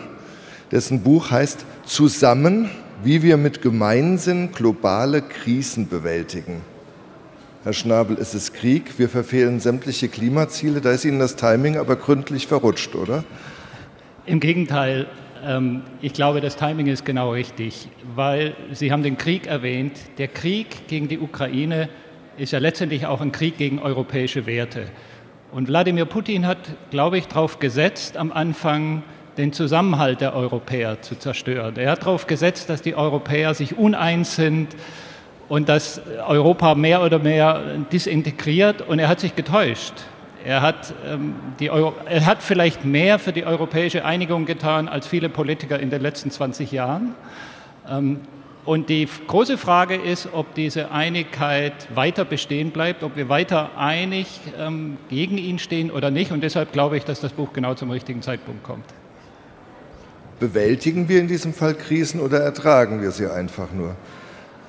[0.71, 2.71] dessen Buch heißt Zusammen,
[3.03, 6.61] wie wir mit Gemeinsinn globale Krisen bewältigen.
[7.63, 11.95] Herr Schnabel, es ist Krieg, wir verfehlen sämtliche Klimaziele, da ist Ihnen das Timing aber
[11.95, 13.23] gründlich verrutscht, oder?
[14.25, 15.05] Im Gegenteil,
[15.45, 19.93] ähm, ich glaube, das Timing ist genau richtig, weil Sie haben den Krieg erwähnt.
[20.17, 21.87] Der Krieg gegen die Ukraine
[22.35, 24.87] ist ja letztendlich auch ein Krieg gegen europäische Werte.
[25.51, 26.59] Und Wladimir Putin hat,
[26.91, 29.03] glaube ich, darauf gesetzt, am Anfang
[29.37, 31.75] den Zusammenhalt der Europäer zu zerstören.
[31.75, 34.69] Er hat darauf gesetzt, dass die Europäer sich uneins sind
[35.49, 37.61] und dass Europa mehr oder mehr
[37.91, 39.93] disintegriert und er hat sich getäuscht.
[40.45, 45.05] Er hat, ähm, die Euro er hat vielleicht mehr für die europäische Einigung getan als
[45.05, 47.13] viele Politiker in den letzten 20 Jahren.
[47.89, 48.21] Ähm,
[48.63, 54.39] und die große Frage ist, ob diese Einigkeit weiter bestehen bleibt, ob wir weiter einig
[54.57, 56.31] ähm, gegen ihn stehen oder nicht.
[56.31, 58.85] Und deshalb glaube ich, dass das Buch genau zum richtigen Zeitpunkt kommt.
[60.39, 63.95] Bewältigen wir in diesem Fall Krisen oder ertragen wir sie einfach nur?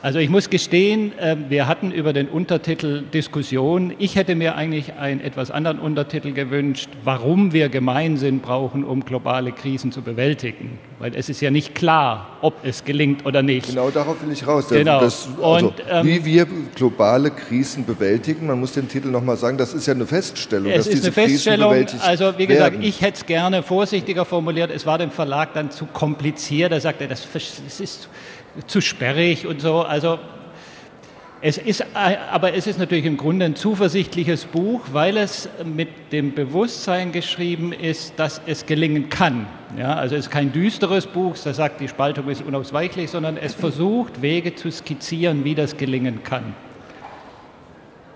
[0.02, 3.94] Also ich muss gestehen, ähm, wir hatten über den Untertitel Diskussion.
[3.98, 9.52] Ich hätte mir eigentlich einen etwas anderen Untertitel gewünscht, warum wir Gemeinsinn brauchen, um globale
[9.52, 10.80] Krisen zu bewältigen.
[10.98, 13.68] Weil es ist ja nicht klar, ob es gelingt oder nicht.
[13.68, 14.66] Genau darauf will ich raus.
[14.70, 15.00] Genau.
[15.00, 19.56] Das, also, Und, ähm, wie wir globale Krisen bewältigen, man muss den Titel nochmal sagen,
[19.56, 20.72] das ist ja eine Feststellung.
[20.72, 22.84] Es dass ist diese eine Feststellung, Krisen bewältigt also wie gesagt, werden.
[22.84, 24.72] ich hätte es gerne vorsichtiger formuliert.
[24.74, 26.72] Es war dem Verlag dann zu kompliziert.
[26.72, 28.08] Er sagte, das das ist
[28.66, 29.82] zu sperrig und so.
[29.82, 30.18] Also
[31.44, 36.34] es ist, aber es ist natürlich im Grunde ein zuversichtliches Buch, weil es mit dem
[36.34, 39.48] Bewusstsein geschrieben ist, dass es gelingen kann.
[39.76, 43.54] Ja, also es ist kein düsteres Buch, das sagt, die Spaltung ist unausweichlich, sondern es
[43.54, 46.54] versucht, Wege zu skizzieren, wie das gelingen kann.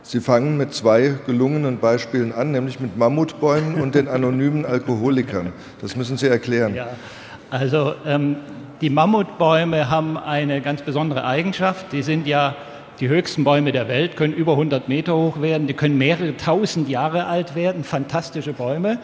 [0.03, 5.53] Sie fangen mit zwei gelungenen Beispielen an, nämlich mit Mammutbäumen und den anonymen Alkoholikern.
[5.81, 6.77] Das müssen Sie erklären.
[6.77, 6.91] Ja,
[7.51, 8.37] also ähm,
[8.81, 11.93] die Mammutbäume haben eine ganz besondere Eigenschaft.
[11.93, 12.55] Die sind ja
[13.01, 16.89] die höchsten Bäume der Welt, können über 100 Meter hoch werden, die können mehrere tausend
[16.89, 18.99] Jahre alt werden, fantastische Bäume.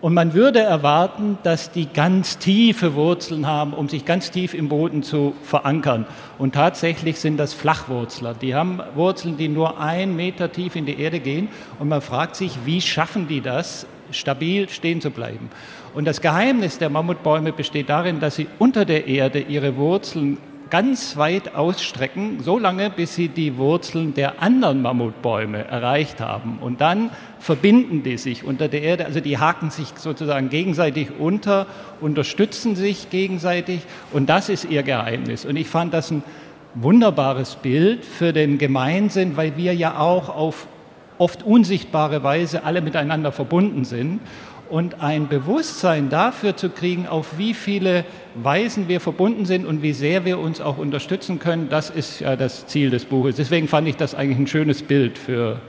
[0.00, 4.68] Und man würde erwarten, dass die ganz tiefe Wurzeln haben, um sich ganz tief im
[4.68, 6.06] Boden zu verankern.
[6.36, 8.34] Und tatsächlich sind das Flachwurzler.
[8.34, 11.48] Die haben Wurzeln, die nur ein Meter tief in die Erde gehen.
[11.78, 15.48] Und man fragt sich, wie schaffen die das, stabil stehen zu bleiben?
[15.94, 20.38] Und das Geheimnis der Mammutbäume besteht darin, dass sie unter der Erde ihre Wurzeln
[20.70, 26.58] ganz weit ausstrecken, so lange, bis sie die Wurzeln der anderen Mammutbäume erreicht haben.
[26.60, 31.68] Und dann verbinden die sich unter der Erde, also die haken sich sozusagen gegenseitig unter,
[32.00, 35.44] unterstützen sich gegenseitig und das ist ihr Geheimnis.
[35.44, 36.24] Und ich fand das ein
[36.74, 40.66] wunderbares Bild für den Gemeinsinn, weil wir ja auch auf
[41.18, 44.20] oft unsichtbare Weise alle miteinander verbunden sind
[44.70, 49.92] und ein Bewusstsein dafür zu kriegen, auf wie viele Weisen wir verbunden sind und wie
[49.92, 53.36] sehr wir uns auch unterstützen können, das ist ja das Ziel des Buches.
[53.36, 55.60] Deswegen fand ich das eigentlich ein schönes Bild für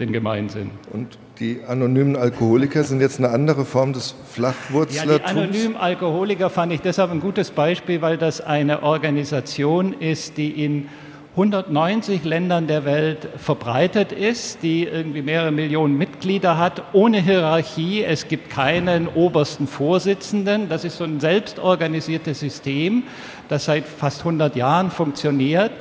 [0.00, 0.70] den Gemeinsinn.
[0.92, 5.18] Und die anonymen Alkoholiker sind jetzt eine andere Form des Ja, Flachwurzlertums?
[5.18, 10.64] die anonymen Alkoholiker fand ich deshalb ein gutes Beispiel, weil das eine Organisation ist, die
[10.64, 10.88] in
[11.36, 18.04] 190 Ländern der Welt verbreitet ist, die irgendwie mehrere Millionen Mitglieder hat, ohne Hierarchie.
[18.04, 20.68] Es gibt keinen obersten Vorsitzenden.
[20.68, 23.02] Das ist so ein selbstorganisiertes System,
[23.48, 25.72] das seit fast 100 Jahren funktioniert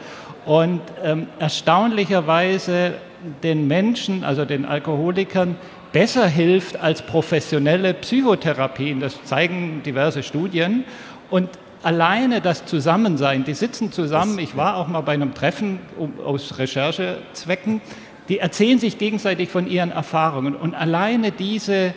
[0.46, 2.96] und ähm, erstaunlicherweise
[3.44, 5.56] den Menschen, also den Alkoholikern,
[5.92, 9.00] besser hilft als professionelle Psychotherapien.
[9.00, 10.84] Das zeigen diverse Studien.
[11.30, 11.50] Und
[11.84, 16.58] alleine das Zusammensein, die sitzen zusammen, ich war auch mal bei einem Treffen um, aus
[16.58, 17.82] Recherchezwecken,
[18.30, 20.56] die erzählen sich gegenseitig von ihren Erfahrungen.
[20.56, 21.94] Und alleine diese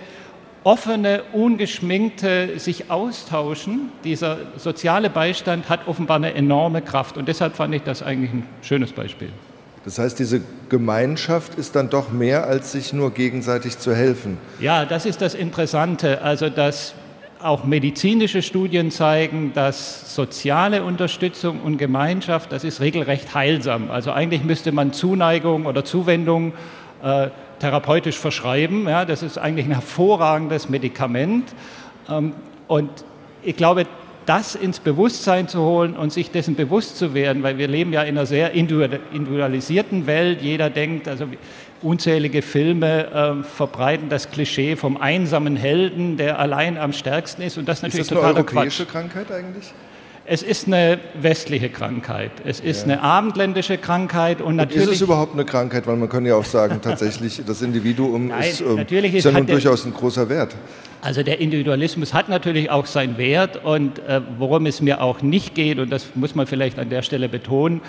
[0.64, 7.16] offene, ungeschminkte sich austauschen, dieser soziale Beistand hat offenbar eine enorme Kraft.
[7.16, 9.28] Und deshalb fand ich das eigentlich ein schönes Beispiel.
[9.84, 14.38] Das heißt, diese Gemeinschaft ist dann doch mehr, als sich nur gegenseitig zu helfen.
[14.58, 16.22] Ja, das ist das Interessante.
[16.22, 16.94] Also, dass
[17.42, 23.90] auch medizinische Studien zeigen, dass soziale Unterstützung und Gemeinschaft, das ist regelrecht heilsam.
[23.90, 26.52] Also eigentlich müsste man Zuneigung oder Zuwendung
[27.02, 28.88] äh, therapeutisch verschreiben.
[28.88, 31.54] Ja, das ist eigentlich ein hervorragendes Medikament.
[32.08, 32.32] Ähm,
[32.68, 32.90] und
[33.42, 33.86] ich glaube,
[34.26, 38.02] das ins Bewusstsein zu holen und sich dessen bewusst zu werden, weil wir leben ja
[38.02, 40.42] in einer sehr individualisierten Welt.
[40.42, 41.26] Jeder denkt, also
[41.82, 47.56] unzählige Filme äh, verbreiten das Klischee vom einsamen Helden, der allein am stärksten ist.
[47.56, 48.92] Und das ist natürlich ist das eine europäische Quatsch.
[48.92, 49.72] Krankheit eigentlich?
[50.28, 52.32] Es ist eine westliche Krankheit.
[52.44, 55.86] Es ist eine abendländische Krankheit und Und ist natürlich es überhaupt eine Krankheit?
[55.86, 59.32] Weil man kann ja auch sagen, tatsächlich, das Individuum Nein, ist, ähm, natürlich ist ist-
[59.32, 60.56] ja nun durchaus ein großer Wert.
[61.00, 65.54] Also der Individualismus hat natürlich auch seinen Wert und äh, worum es mir auch nicht
[65.54, 67.80] geht, und das muss man vielleicht an der Stelle betonen,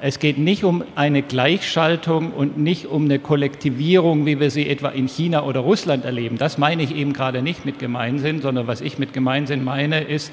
[0.00, 4.88] Es geht nicht um eine Gleichschaltung und nicht um eine Kollektivierung, wie wir sie etwa
[4.88, 6.36] in China oder Russland erleben.
[6.36, 10.32] Das meine ich eben gerade nicht mit Gemeinsinn, sondern was ich mit Gemeinsinn meine, ist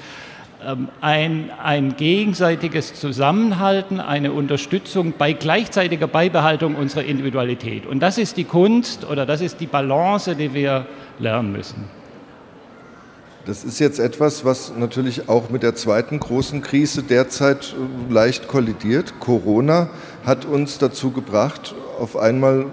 [1.00, 7.86] ein, ein gegenseitiges Zusammenhalten, eine Unterstützung bei gleichzeitiger Beibehaltung unserer Individualität.
[7.86, 10.86] Und das ist die Kunst oder das ist die Balance, die wir
[11.18, 11.84] lernen müssen.
[13.44, 18.46] Das ist jetzt etwas, was natürlich auch mit der zweiten großen Krise derzeit äh, leicht
[18.46, 19.14] kollidiert.
[19.18, 19.90] Corona
[20.24, 22.66] hat uns dazu gebracht, auf einmal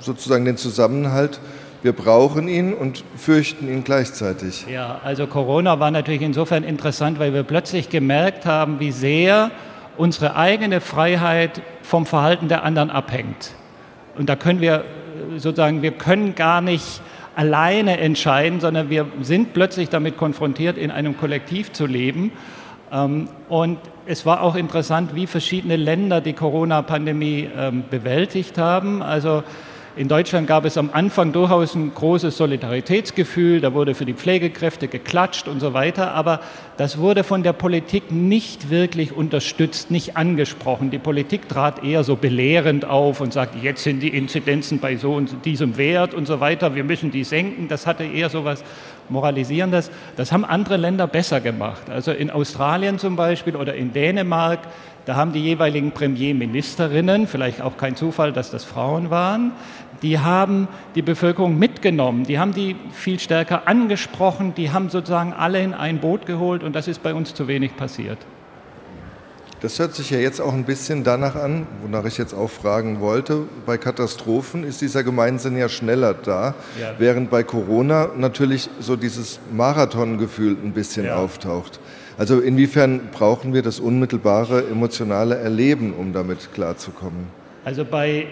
[0.00, 1.38] sozusagen den Zusammenhalt,
[1.82, 4.66] wir brauchen ihn und fürchten ihn gleichzeitig.
[4.70, 9.50] Ja, also Corona war natürlich insofern interessant, weil wir plötzlich gemerkt haben, wie sehr
[9.96, 13.52] unsere eigene Freiheit vom Verhalten der anderen abhängt.
[14.16, 14.84] Und da können wir
[15.34, 17.00] äh, sozusagen, wir können gar nicht
[17.36, 22.32] alleine entscheiden, sondern wir sind plötzlich damit konfrontiert, in einem Kollektiv zu leben.
[22.92, 29.02] Ähm, und es war auch interessant, wie verschiedene Länder die Corona-Pandemie ähm, bewältigt haben.
[29.02, 29.42] Also
[29.96, 34.86] in Deutschland gab es am Anfang durchaus ein großes Solidaritätsgefühl, da wurde für die Pflegekräfte
[34.86, 36.40] geklatscht und so weiter, aber
[36.76, 40.90] das wurde von der Politik nicht wirklich unterstützt, nicht angesprochen.
[40.90, 45.14] Die Politik trat eher so belehrend auf und sagte, jetzt sind die Inzidenzen bei so
[45.14, 47.66] und diesem Wert und so weiter, wir müssen die senken.
[47.68, 48.62] Das hatte eher so was
[49.10, 49.90] Moralisierendes.
[50.16, 51.90] Das haben andere Länder besser gemacht.
[51.90, 54.60] Also in Australien zum Beispiel oder in Dänemark
[55.06, 59.52] da haben die jeweiligen Premierministerinnen, vielleicht auch kein Zufall, dass das Frauen waren,
[60.02, 65.62] die haben die Bevölkerung mitgenommen, die haben die viel stärker angesprochen, die haben sozusagen alle
[65.62, 68.18] in ein Boot geholt und das ist bei uns zu wenig passiert.
[69.60, 73.00] Das hört sich ja jetzt auch ein bisschen danach an, wonach ich jetzt auch fragen
[73.00, 73.42] wollte.
[73.66, 76.94] Bei Katastrophen ist dieser Gemeinsinn ja schneller da, ja.
[76.96, 81.16] während bei Corona natürlich so dieses Marathongefühl ein bisschen ja.
[81.16, 81.78] auftaucht.
[82.16, 87.26] Also inwiefern brauchen wir das unmittelbare emotionale Erleben, um damit klarzukommen?
[87.62, 88.28] Also bei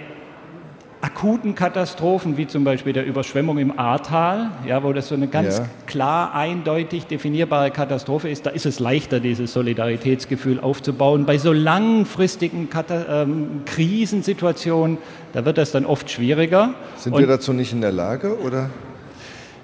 [1.00, 5.58] akuten Katastrophen, wie zum Beispiel der Überschwemmung im Ahrtal, ja, wo das so eine ganz
[5.58, 5.66] ja.
[5.86, 11.24] klar, eindeutig definierbare Katastrophe ist, da ist es leichter, dieses Solidaritätsgefühl aufzubauen.
[11.24, 14.98] Bei so langfristigen Kata ähm, Krisensituationen,
[15.32, 16.74] da wird das dann oft schwieriger.
[16.96, 18.70] Sind Und wir dazu nicht in der Lage, oder?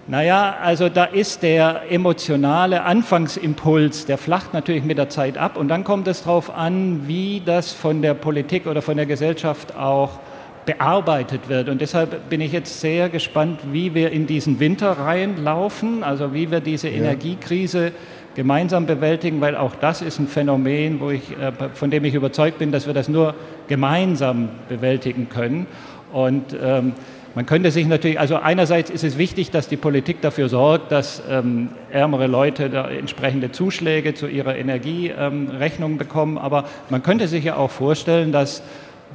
[0.07, 5.69] Naja, also da ist der emotionale Anfangsimpuls, der flacht natürlich mit der Zeit ab und
[5.69, 10.19] dann kommt es darauf an, wie das von der Politik oder von der Gesellschaft auch
[10.67, 11.69] bearbeitet wird.
[11.69, 16.51] Und deshalb bin ich jetzt sehr gespannt, wie wir in diesen Winter reinlaufen, also wie
[16.51, 16.97] wir diese ja.
[16.97, 17.93] Energiekrise
[18.35, 22.59] gemeinsam bewältigen, weil auch das ist ein Phänomen, wo ich, äh, von dem ich überzeugt
[22.59, 23.35] bin, dass wir das nur
[23.69, 25.67] gemeinsam bewältigen können.
[26.13, 26.93] Und ähm,
[27.35, 31.21] man könnte sich natürlich, also einerseits ist es wichtig, dass die Politik dafür sorgt, dass
[31.29, 37.45] ähm, ärmere Leute da entsprechende Zuschläge zu ihrer Energierechnung ähm, bekommen, aber man könnte sich
[37.45, 38.63] ja auch vorstellen, dass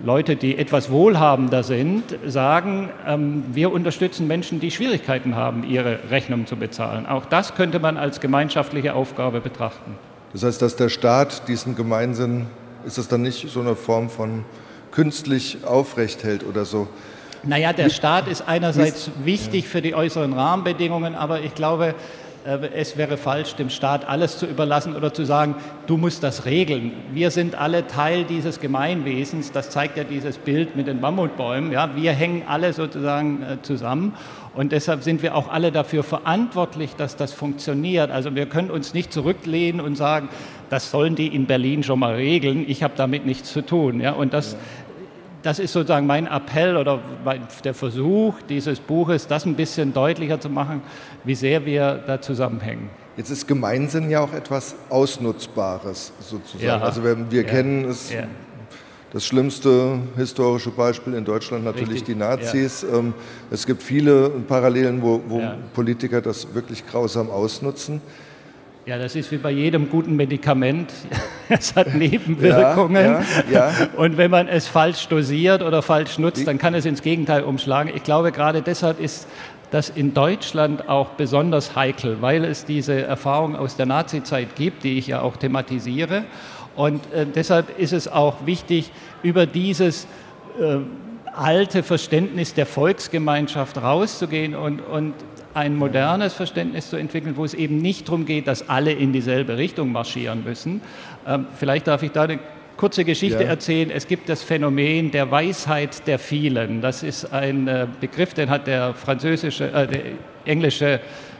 [0.03, 6.45] Leute, die etwas wohlhabender sind, sagen, ähm, wir unterstützen Menschen, die Schwierigkeiten haben, ihre Rechnung
[6.45, 7.05] zu bezahlen.
[7.05, 9.95] Auch das könnte man als gemeinschaftliche Aufgabe betrachten.
[10.31, 12.45] Das heißt, dass der Staat diesen Gemeinsinn,
[12.85, 14.45] ist das dann nicht so eine Form von
[14.91, 16.87] künstlich aufrecht hält oder so?
[17.43, 21.95] Naja, der Staat ist einerseits wichtig für die äußeren Rahmenbedingungen, aber ich glaube,
[22.73, 25.55] es wäre falsch, dem Staat alles zu überlassen oder zu sagen,
[25.87, 26.93] du musst das regeln.
[27.13, 29.51] Wir sind alle Teil dieses Gemeinwesens.
[29.51, 31.71] Das zeigt ja dieses Bild mit den Mammutbäumen.
[31.71, 34.13] Ja, wir hängen alle sozusagen äh, zusammen.
[34.55, 38.09] Und deshalb sind wir auch alle dafür verantwortlich, dass das funktioniert.
[38.09, 40.29] Also wir können uns nicht zurücklehnen und sagen,
[40.69, 42.65] das sollen die in Berlin schon mal regeln.
[42.67, 44.01] Ich habe damit nichts zu tun.
[44.01, 44.57] Ja, und das,
[45.41, 46.99] das ist sozusagen mein Appell oder
[47.63, 50.81] der Versuch dieses Buches, das ein bisschen deutlicher zu machen,
[51.23, 52.89] wie sehr wir da zusammenhängen.
[53.17, 56.65] Jetzt ist Gemeinsinn ja auch etwas Ausnutzbares sozusagen.
[56.65, 58.23] Ja, also wir, wir ja, kennen es, ja.
[59.11, 62.83] das schlimmste historische Beispiel in Deutschland natürlich Richtig, die Nazis.
[62.83, 63.13] Ähm,
[63.51, 65.41] es gibt viele Parallelen, wo, wo
[65.73, 68.01] Politiker das wirklich grausam ausnutzen.
[68.89, 70.91] Ja, das ist wie bei jedem guten Medikament.
[71.51, 73.05] Es hat Nebenwirkungen.
[73.05, 73.87] Ja, ja, ja.
[73.97, 77.91] Und wenn man es falsch dosiert oder falsch nutzt, dann kann es ins Gegenteil umschlagen.
[77.95, 79.27] Ich glaube, gerade deshalb ist
[79.71, 84.97] das in Deutschland auch besonders heikel, weil es diese Erfahrung aus der Nazizeit gibt, die
[84.97, 86.23] ich ja auch thematisiere.
[86.75, 88.91] Und äh, deshalb ist es auch wichtig,
[89.21, 90.07] über dieses
[90.59, 90.77] äh,
[91.35, 95.13] alte Verständnis der Volksgemeinschaft rauszugehen und, und
[95.53, 99.57] ein modernes Verständnis zu entwickeln, wo es eben nicht darum geht, dass alle in dieselbe
[99.57, 100.81] Richtung marschieren müssen.
[101.27, 102.39] Ähm, vielleicht darf ich da eine
[102.77, 103.49] kurze Geschichte Ja.
[103.49, 103.91] erzählen.
[103.91, 106.81] Es gibt das Phänomen der Weisheit der vielen.
[106.81, 110.01] Das ist ein äh, Begriff, den hat der französische, äh, der
[110.45, 110.99] englische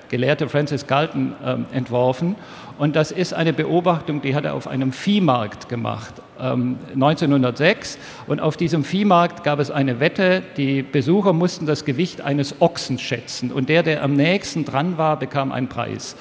[0.09, 2.35] Gelehrte Francis Galton ähm, entworfen.
[2.79, 7.99] Und das ist eine Beobachtung, die hat er auf einem Viehmarkt gemacht, ähm, 1906.
[8.25, 12.97] Und auf diesem Viehmarkt gab es eine Wette, die Besucher mussten das Gewicht eines Ochsen
[12.97, 13.51] schätzen.
[13.51, 16.15] Und der, der am nächsten dran war, bekam einen Preis.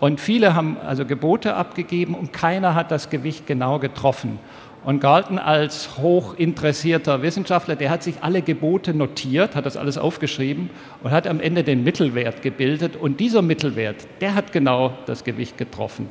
[0.00, 4.40] Und viele haben also Gebote abgegeben und keiner hat das Gewicht genau getroffen.
[4.84, 10.70] Und Galton als hochinteressierter Wissenschaftler, der hat sich alle Gebote notiert, hat das alles aufgeschrieben
[11.02, 12.96] und hat am Ende den Mittelwert gebildet.
[12.96, 16.08] Und dieser Mittelwert, der hat genau das Gewicht getroffen.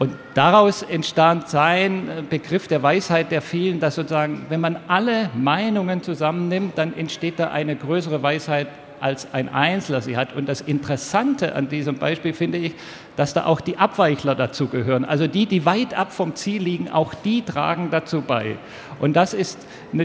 [0.00, 5.30] Und daraus entstand sein äh, Begriff der Weisheit der vielen, dass sozusagen, wenn man alle
[5.36, 8.66] Meinungen zusammennimmt, dann entsteht da eine größere Weisheit
[9.02, 10.34] als ein Einzelner sie hat.
[10.34, 12.74] Und das Interessante an diesem Beispiel finde ich,
[13.16, 15.04] dass da auch die Abweichler dazu gehören.
[15.04, 18.56] Also die, die weit ab vom Ziel liegen, auch die tragen dazu bei.
[19.00, 19.58] Und das ist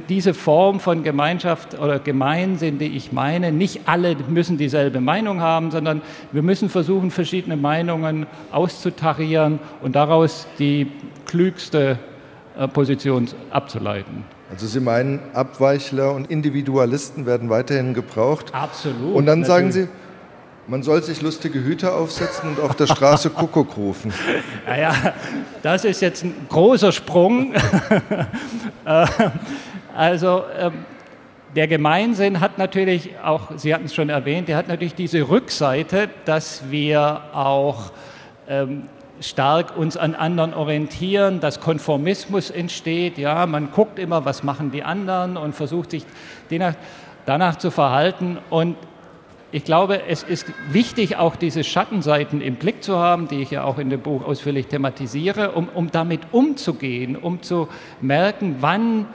[0.10, 3.52] diese Form von Gemeinschaft oder Gemeinsinn, die ich meine.
[3.52, 10.48] Nicht alle müssen dieselbe Meinung haben, sondern wir müssen versuchen, verschiedene Meinungen auszutarieren und daraus
[10.60, 10.92] die
[11.26, 12.00] klügste
[12.58, 14.37] äh, Position abzuleiten.
[14.52, 18.54] Also Sie meinen, Abweichler und Individualisten werden weiterhin gebraucht.
[18.54, 19.16] Absolut.
[19.16, 19.90] Und dann sagen natürlich.
[19.90, 24.14] Sie, man soll sich lustige Hüte aufsetzen und auf der Straße Kuckuck rufen.
[24.68, 24.94] Naja,
[25.64, 27.54] das ist jetzt ein großer Sprung.
[28.86, 29.06] Äh,
[29.94, 30.86] also ähm,
[31.54, 36.08] der Gemeinsinn hat natürlich auch, Sie hatten es schon erwähnt, der hat natürlich diese Rückseite,
[36.24, 37.92] dass wir auch
[38.48, 38.84] ähm,
[39.22, 43.18] stark uns an anderen orientieren, dass Konformismus entsteht.
[43.18, 46.06] Ja, man guckt immer, was machen die anderen und versucht sich
[46.50, 46.76] danach,
[47.26, 48.38] danach zu verhalten.
[48.50, 48.76] Und
[49.52, 53.64] ich glaube, es ist wichtig, auch diese Schattenseiten im Blick zu haben, die ich ja
[53.64, 57.70] auch in dem Buch ausführlich thematisiere, um, um damit umzugehen, um zu
[58.02, 59.06] merken, wann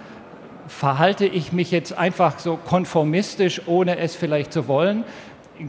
[0.68, 5.05] verhalte ich mich jetzt einfach so konformistisch, ohne es vielleicht zu wollen.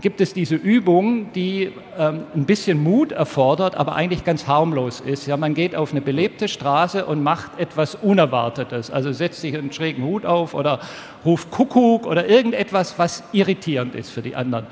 [0.01, 5.27] Gibt es diese Übung, die ähm, ein bisschen Mut erfordert, aber eigentlich ganz harmlos ist.
[5.27, 8.91] Ja, man geht auf eine belebte Straße und macht etwas Unerwartetes.
[8.91, 10.79] Also setzt sich einen schrägen Hut auf oder
[11.25, 14.67] ruft Kuckuck oder irgendetwas, was irritierend ist für die anderen.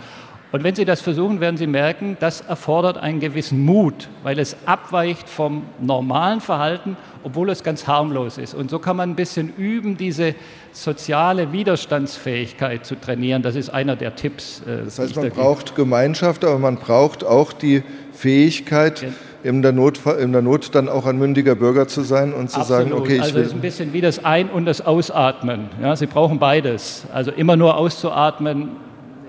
[0.52, 4.58] Und wenn Sie das versuchen, werden Sie merken, das erfordert einen gewissen Mut, weil es
[4.66, 8.54] abweicht vom normalen Verhalten, obwohl es ganz harmlos ist.
[8.54, 10.36] Und so kann man ein bisschen üben, diese
[10.74, 13.42] soziale Widerstandsfähigkeit zu trainieren.
[13.44, 14.62] Das ist einer der Tipps.
[14.68, 19.06] äh, Das heißt, man braucht Gemeinschaft, aber man braucht auch die Fähigkeit,
[19.44, 22.62] in der, Not, in der Not dann auch ein mündiger Bürger zu sein und zu
[22.62, 23.00] sagen, Absolut.
[23.06, 23.62] okay, ich also es ist ein will.
[23.62, 25.70] bisschen wie das Ein- und das Ausatmen.
[25.82, 27.06] Ja, Sie brauchen beides.
[27.12, 28.70] Also immer nur auszuatmen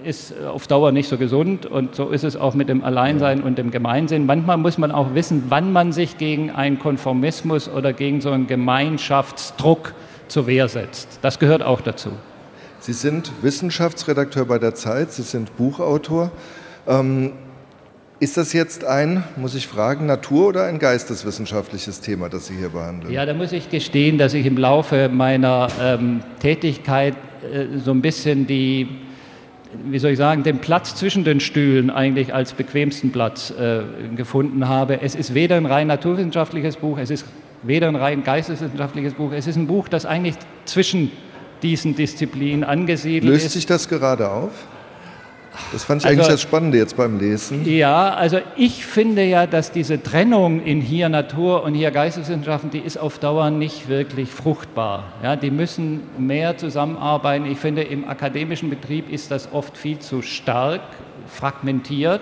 [0.04, 3.58] ist auf Dauer nicht so gesund und so ist es auch mit dem Alleinsein und
[3.58, 4.26] dem Gemeinsinn.
[4.26, 8.46] Manchmal muss man auch wissen, wann man sich gegen einen Konformismus oder gegen so einen
[8.46, 9.94] Gemeinschaftsdruck
[10.28, 11.18] zur Wehr setzt.
[11.22, 12.10] Das gehört auch dazu.
[12.80, 16.32] Sie sind Wissenschaftsredakteur bei der Zeit, Sie sind Buchautor.
[16.86, 17.32] Ähm,
[18.22, 22.68] ist das jetzt ein, muss ich fragen, Natur- oder ein geisteswissenschaftliches Thema, das Sie hier
[22.68, 23.12] behandeln?
[23.12, 28.00] Ja, da muss ich gestehen, dass ich im Laufe meiner ähm, Tätigkeit äh, so ein
[28.00, 28.86] bisschen die,
[29.84, 33.82] wie soll ich sagen, den Platz zwischen den Stühlen eigentlich als bequemsten Platz äh,
[34.14, 35.00] gefunden habe.
[35.00, 37.24] Es ist weder ein rein naturwissenschaftliches Buch, es ist
[37.62, 41.10] weder ein rein geisteswissenschaftliches Buch, es ist ein Buch, das eigentlich zwischen
[41.62, 43.52] diesen Disziplinen angesiedelt Löst ist.
[43.52, 44.50] sich das gerade auf?
[45.72, 47.64] Das fand ich Also- eigentlich das Spannende jetzt beim Lesen.
[47.66, 52.78] Ja, also ich finde ja, dass diese Trennung in hier Natur und hier Geisteswissenschaften, die
[52.78, 55.04] ist auf Dauer nicht wirklich fruchtbar.
[55.22, 57.46] Ja, die müssen mehr zusammenarbeiten.
[57.46, 60.80] Ich finde, im akademischen Betrieb ist das oft viel zu stark
[61.28, 62.20] fragmentiert.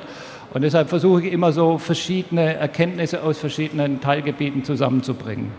[0.52, 5.52] Und deshalb versuche ich immer so verschiedene Erkenntnisse aus verschiedenen Teilgebieten zusammenzubringen.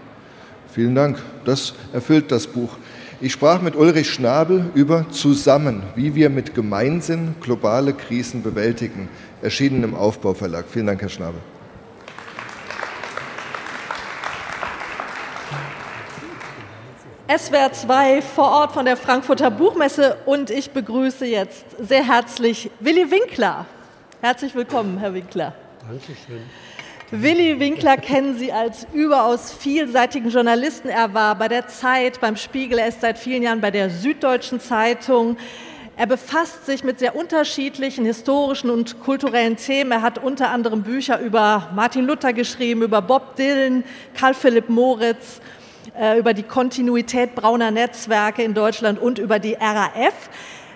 [0.74, 1.22] Vielen Dank.
[1.46, 2.78] Das erfüllt das Buch.
[3.24, 9.10] Ich sprach mit Ulrich Schnabel über Zusammen, wie wir mit Gemeinsinn globale Krisen bewältigen,
[9.44, 10.66] erschienen im Aufbauverlag.
[10.68, 11.40] Vielen Dank, Herr Schnabel.
[17.30, 23.12] SWR 2 vor Ort von der Frankfurter Buchmesse und ich begrüße jetzt sehr herzlich Willi
[23.12, 23.68] Winkler.
[24.22, 25.54] Herzlich willkommen, Herr Winkler.
[25.88, 26.42] Dankeschön.
[27.14, 30.88] Willi Winkler kennen Sie als überaus vielseitigen Journalisten.
[30.88, 34.62] Er war bei der Zeit, beim Spiegel, er ist seit vielen Jahren bei der Süddeutschen
[34.62, 35.36] Zeitung.
[35.98, 39.92] Er befasst sich mit sehr unterschiedlichen historischen und kulturellen Themen.
[39.92, 43.84] Er hat unter anderem Bücher über Martin Luther geschrieben, über Bob Dylan,
[44.18, 45.42] Karl Philipp Moritz,
[46.00, 50.30] äh, über die Kontinuität brauner Netzwerke in Deutschland und über die RAF.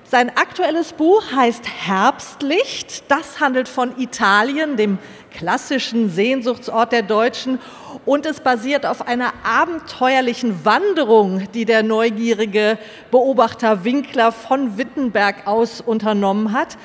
[0.07, 3.05] Sein aktuelles Buch heißt Herbstlicht.
[3.07, 4.99] Das handelt von Italien, dem
[5.37, 7.59] klassischen Sehnsuchtsort der Deutschen.
[8.05, 12.77] Und es basiert auf einer abenteuerlichen Wanderung, die der neugierige
[13.11, 16.77] Beobachter Winkler von Wittenberg aus unternommen hat.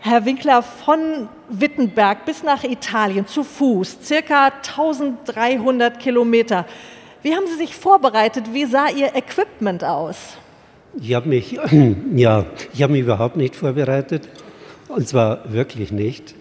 [0.00, 6.64] Herr Winkler, von Wittenberg bis nach Italien zu Fuß, circa 1300 Kilometer.
[7.22, 8.52] Wie haben Sie sich vorbereitet?
[8.52, 10.36] Wie sah Ihr Equipment aus?
[11.00, 11.58] Ich habe mich,
[12.14, 14.28] ja, ich habe mich überhaupt nicht vorbereitet.
[14.88, 16.36] Und zwar wirklich nicht.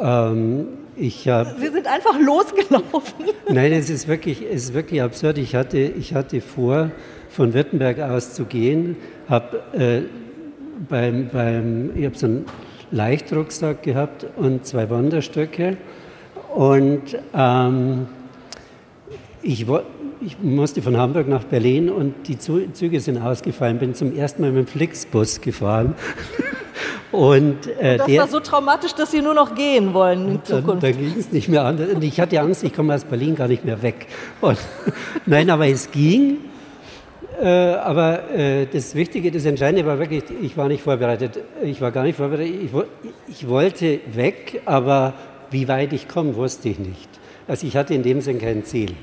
[0.00, 0.66] Ähm,
[0.96, 3.26] ich hab, Sie sind einfach losgelaufen.
[3.48, 5.38] Nein, es ist wirklich, es ist wirklich absurd.
[5.38, 6.90] Ich hatte, ich hatte vor,
[7.30, 8.96] von Württemberg aus zu gehen,
[9.28, 10.02] habe äh,
[10.88, 12.44] beim, beim, ich habe so einen
[12.90, 15.76] Leichtrucksack gehabt und zwei Wanderstöcke
[16.54, 18.06] und ähm,
[19.42, 19.66] ich,
[20.20, 23.78] ich, musste von Hamburg nach Berlin und die Züge sind ausgefallen.
[23.78, 25.94] Bin zum ersten Mal mit dem Flixbus gefahren.
[27.12, 30.44] Und, äh, und das der, war so traumatisch, dass Sie nur noch gehen wollen in
[30.44, 30.82] Zukunft.
[30.82, 31.78] Dann, dann ging es nicht mehr an.
[31.78, 34.06] Und ich hatte Angst, ich komme aus Berlin gar nicht mehr weg.
[34.40, 34.58] Und,
[35.26, 36.38] nein, aber es ging.
[37.40, 41.38] Äh, aber äh, das Wichtige, das Entscheidende war wirklich, ich war nicht vorbereitet.
[41.62, 42.54] Ich war gar nicht vorbereitet.
[42.62, 42.70] Ich,
[43.28, 45.14] ich wollte weg, aber
[45.50, 47.08] wie weit ich komme, wusste ich nicht.
[47.46, 48.94] Also ich hatte in dem Sinn kein Ziel.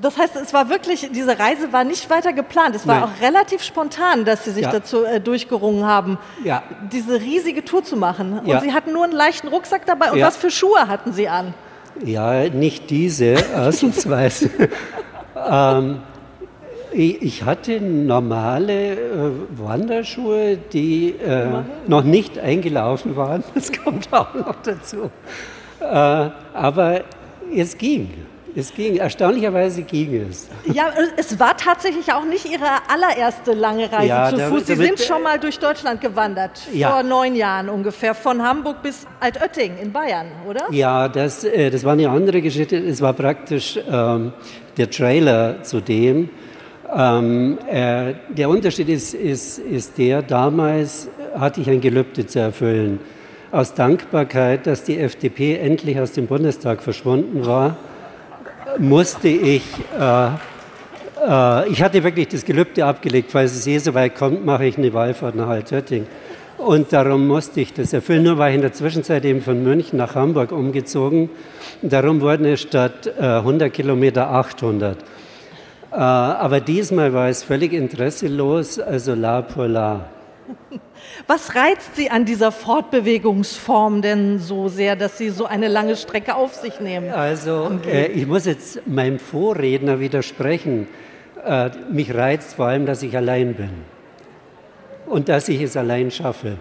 [0.00, 2.76] Das heißt, es war wirklich, diese Reise war nicht weiter geplant.
[2.76, 3.04] Es war Nein.
[3.04, 4.70] auch relativ spontan, dass Sie sich ja.
[4.70, 6.62] dazu äh, durchgerungen haben, ja.
[6.92, 8.40] diese riesige Tour zu machen.
[8.40, 8.60] Und ja.
[8.60, 10.12] Sie hatten nur einen leichten Rucksack dabei.
[10.12, 11.54] Und was für Schuhe hatten Sie an?
[12.04, 14.50] Ja, nicht diese, ausnahmsweise.
[15.50, 16.00] ähm,
[16.92, 23.44] ich hatte normale äh, Wanderschuhe, die äh, noch nicht eingelaufen waren.
[23.54, 25.10] Das kommt auch noch dazu.
[25.80, 27.00] Äh, aber
[27.54, 28.10] es ging.
[28.58, 30.48] Es ging, erstaunlicherweise ging es.
[30.72, 34.66] Ja, es war tatsächlich auch nicht Ihre allererste lange Reise ja, zu Fuß.
[34.66, 36.90] Sie sind schon mal durch Deutschland gewandert, ja.
[36.90, 40.62] vor neun Jahren ungefähr, von Hamburg bis Altötting in Bayern, oder?
[40.70, 42.78] Ja, das, äh, das war eine andere Geschichte.
[42.78, 44.32] Es war praktisch ähm,
[44.78, 46.30] der Trailer zu dem.
[46.96, 53.00] Ähm, äh, der Unterschied ist, ist, ist der, damals hatte ich ein Gelübde zu erfüllen.
[53.52, 57.76] Aus Dankbarkeit, dass die FDP endlich aus dem Bundestag verschwunden war
[58.78, 59.62] musste ich,
[59.98, 64.66] äh, äh, ich hatte wirklich das Gelübde abgelegt, falls es eh so weit kommt, mache
[64.66, 66.06] ich eine Wallfahrt nach Altötting.
[66.58, 68.22] Und darum musste ich das erfüllen.
[68.22, 71.28] Nur war ich in der Zwischenzeit eben von München nach Hamburg umgezogen.
[71.82, 74.98] Darum wurden es statt äh, 100 Kilometer 800.
[75.92, 80.08] Äh, aber diesmal war es völlig interesselos, also la pour la.
[81.26, 86.34] Was reizt Sie an dieser Fortbewegungsform denn so sehr, dass Sie so eine lange Strecke
[86.34, 87.10] auf sich nehmen?
[87.10, 90.88] Also, äh, ich muss jetzt meinem Vorredner widersprechen.
[91.44, 93.70] Äh, mich reizt vor allem, dass ich allein bin
[95.06, 96.56] und dass ich es allein schaffe.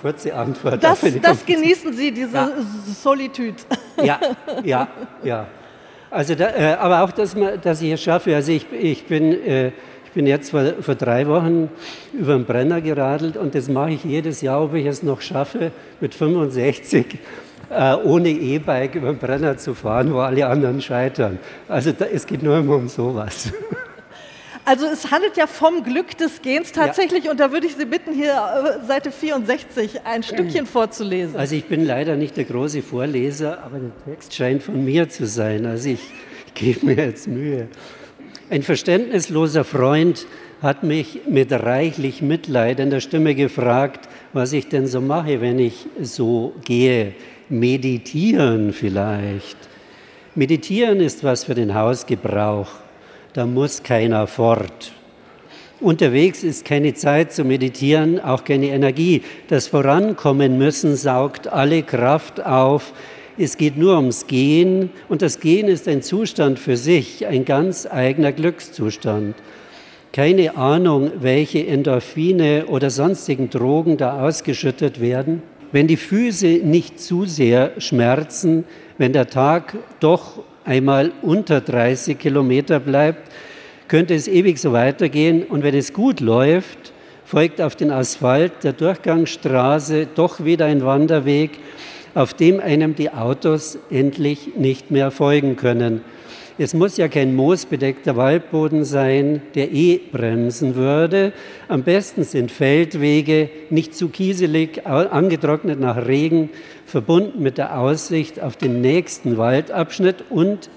[0.00, 0.82] Kurze Antwort.
[0.82, 2.50] Das, das genießen Sie, diese ja.
[2.86, 3.56] Solitude.
[4.02, 4.18] Ja,
[4.64, 4.88] ja,
[5.22, 5.46] ja.
[6.10, 8.34] Also, da, äh, aber auch, dass, man, dass ich es schaffe.
[8.34, 9.72] Also, ich, ich bin äh,
[10.14, 11.70] bin jetzt vor, vor drei Wochen
[12.12, 15.72] über den Brenner geradelt und das mache ich jedes Jahr, ob ich es noch schaffe,
[16.00, 17.18] mit 65
[17.70, 21.38] äh, ohne E-Bike über den Brenner zu fahren, wo alle anderen scheitern.
[21.68, 23.52] Also da, es geht nur immer um sowas.
[24.64, 27.32] Also es handelt ja vom Glück des Gens tatsächlich ja.
[27.32, 31.34] und da würde ich Sie bitten, hier äh, Seite 64 ein Stückchen vorzulesen.
[31.36, 35.26] Also ich bin leider nicht der große Vorleser, aber der Text scheint von mir zu
[35.26, 35.66] sein.
[35.66, 36.00] Also ich,
[36.46, 37.66] ich gebe mir jetzt Mühe.
[38.52, 40.26] Ein verständnisloser Freund
[40.60, 46.52] hat mich mit reichlich mitleidender Stimme gefragt, was ich denn so mache, wenn ich so
[46.62, 47.14] gehe.
[47.48, 49.56] Meditieren vielleicht.
[50.34, 52.68] Meditieren ist was für den Hausgebrauch.
[53.32, 54.92] Da muss keiner fort.
[55.80, 59.22] Unterwegs ist keine Zeit zu meditieren, auch keine Energie.
[59.48, 62.92] Das Vorankommen müssen saugt alle Kraft auf,
[63.38, 67.86] es geht nur ums Gehen und das Gehen ist ein Zustand für sich, ein ganz
[67.86, 69.36] eigener Glückszustand.
[70.12, 75.42] Keine Ahnung, welche Endorphine oder sonstigen Drogen da ausgeschüttet werden.
[75.72, 78.64] Wenn die Füße nicht zu sehr schmerzen,
[78.98, 83.32] wenn der Tag doch einmal unter 30 Kilometer bleibt,
[83.88, 85.44] könnte es ewig so weitergehen.
[85.44, 86.92] Und wenn es gut läuft,
[87.24, 91.52] folgt auf den Asphalt der Durchgangsstraße doch wieder ein Wanderweg
[92.14, 96.02] auf dem einem die Autos endlich nicht mehr folgen können.
[96.58, 101.32] Es muss ja kein moosbedeckter Waldboden sein, der eh bremsen würde.
[101.66, 106.50] Am besten sind Feldwege, nicht zu kieselig, angetrocknet nach Regen,
[106.84, 110.68] verbunden mit der Aussicht auf den nächsten Waldabschnitt und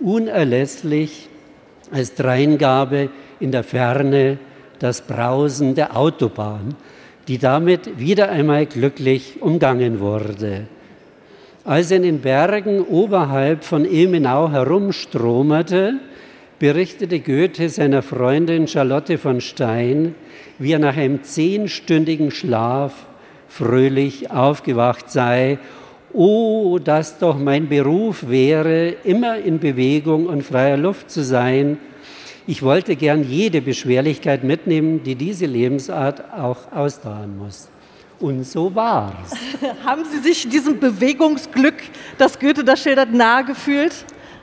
[0.00, 1.28] unerlässlich
[1.90, 4.38] als Dreingabe in der Ferne
[4.78, 6.74] das Brausen der Autobahn,
[7.28, 10.66] die damit wieder einmal glücklich umgangen wurde.
[11.64, 15.94] Als er in den Bergen oberhalb von Ilmenau herumstromerte,
[16.58, 20.14] berichtete Goethe seiner Freundin Charlotte von Stein,
[20.58, 23.06] wie er nach einem zehnstündigen Schlaf
[23.48, 25.58] fröhlich aufgewacht sei.
[26.12, 31.78] Oh, dass doch mein Beruf wäre, immer in Bewegung und freier Luft zu sein.
[32.48, 37.68] Ich wollte gern jede Beschwerlichkeit mitnehmen, die diese Lebensart auch ausdauern muss.
[38.20, 39.32] Und so war's.
[39.84, 41.74] Haben Sie sich diesem Bewegungsglück,
[42.18, 43.92] das Goethe da schildert, nahe gefühlt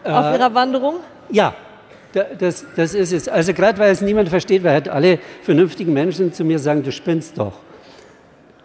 [0.03, 0.95] äh, auf Ihrer Wanderung?
[1.29, 1.55] Ja,
[2.37, 3.27] das, das ist es.
[3.27, 6.91] Also gerade weil es niemand versteht, weil halt alle vernünftigen Menschen zu mir sagen, du
[6.91, 7.53] spinnst doch.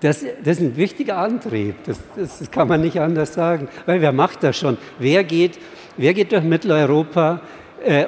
[0.01, 3.69] Das, das ist ein wichtiger Antrieb, das, das, kann man nicht anders sagen.
[3.87, 4.79] Weil wer macht das schon?
[4.99, 5.59] Wer geht,
[5.97, 7.41] wer geht durch Mitteleuropa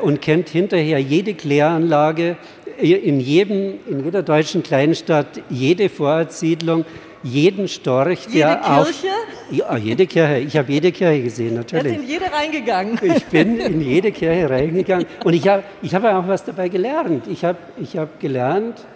[0.02, 2.36] und kennt hinterher jede Kläranlage
[2.80, 6.84] in, jedem, in jeder deutschen Kleinstadt, jede Vorortsiedlung,
[7.22, 8.72] jeden Storch, jede der Kirche?
[8.72, 9.04] auf...
[9.50, 10.38] Ja, jede Kirche.
[10.38, 11.96] Ich habe jede Kirche gesehen, natürlich.
[11.96, 12.98] Ist in jede reingegangen.
[13.02, 15.06] Ich bin in jede Kirche reingegangen.
[15.24, 17.26] Und ich habe ich hab auch was dabei gelernt.
[17.26, 18.86] Ich habe ich hab gelernt,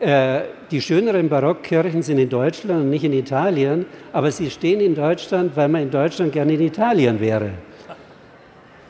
[0.00, 4.94] äh, die schöneren Barockkirchen sind in Deutschland und nicht in Italien, aber sie stehen in
[4.94, 7.50] Deutschland, weil man in Deutschland gerne in Italien wäre.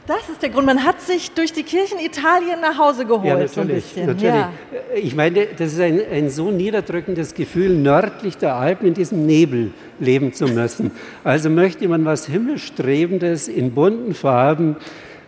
[0.08, 0.64] Das ist der Grund.
[0.64, 3.26] Man hat sich durch die Kirchen Italien nach Hause geholt.
[3.26, 3.84] Ja, natürlich.
[3.94, 4.22] So natürlich.
[4.22, 4.52] Ja.
[4.94, 9.72] Ich meine, das ist ein, ein so niederdrückendes Gefühl, nördlich der Alpen in diesem Nebel
[10.00, 10.92] leben zu müssen.
[11.24, 14.76] Also möchte man was Himmelstrebendes in bunten Farben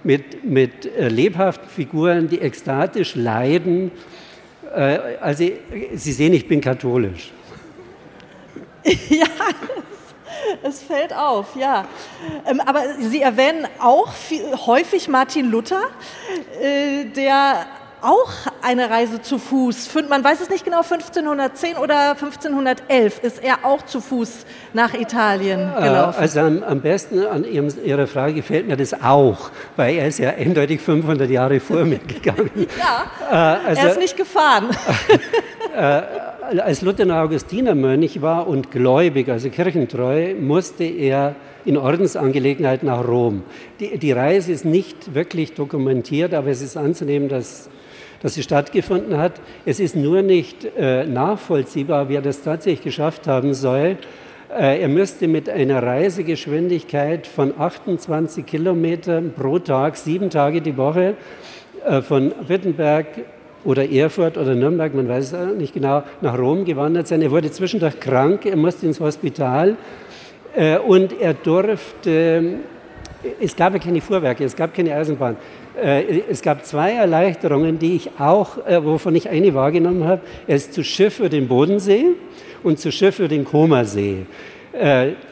[0.03, 3.91] mit, mit äh, lebhaften Figuren, die ekstatisch leiden.
[4.75, 5.45] Äh, also,
[5.93, 7.33] Sie sehen, ich bin katholisch.
[9.11, 9.27] ja,
[10.63, 11.85] es fällt auf, ja.
[12.47, 15.83] Ähm, aber Sie erwähnen auch viel, häufig Martin Luther,
[16.61, 17.67] äh, der
[18.03, 18.31] auch
[18.63, 23.83] eine Reise zu Fuß, man weiß es nicht genau, 1510 oder 1511 ist er auch
[23.83, 26.19] zu Fuß nach Italien äh, gelaufen.
[26.19, 30.19] Also am, am besten an Ihrem, Ihrer Frage gefällt mir das auch, weil er ist
[30.19, 32.67] ja eindeutig 500 Jahre vor mir gegangen.
[32.79, 34.71] ja, äh, also, er ist nicht gefahren.
[36.59, 43.43] als Luther ein Augustinermönch war und gläubig, also kirchentreu, musste er in Ordensangelegenheit nach Rom.
[43.79, 47.71] Die, die, Reise ist nicht wirklich dokumentiert, aber es ist anzunehmen, dass,
[48.21, 49.41] dass sie stattgefunden hat.
[49.65, 53.97] Es ist nur nicht äh, nachvollziehbar, wer das tatsächlich geschafft haben soll.
[54.53, 61.15] Äh, er müsste mit einer Reisegeschwindigkeit von 28 Kilometern pro Tag, sieben Tage die Woche,
[61.87, 63.07] äh, von Wittenberg
[63.65, 67.23] oder Erfurt oder Nürnberg, man weiß es nicht genau, nach Rom gewandert sein.
[67.23, 69.77] Er wurde zwischendurch krank, er musste ins Hospital
[70.57, 72.59] äh, und er durfte,
[73.41, 75.37] es gab ja keine Fuhrwerke, es gab keine Eisenbahn.
[75.81, 80.23] Äh, es gab zwei Erleichterungen, die ich auch, äh, wovon ich eine wahrgenommen habe.
[80.47, 82.07] Er ist zu Schiff für den Bodensee
[82.63, 84.27] und zu Schiff für den Komasee.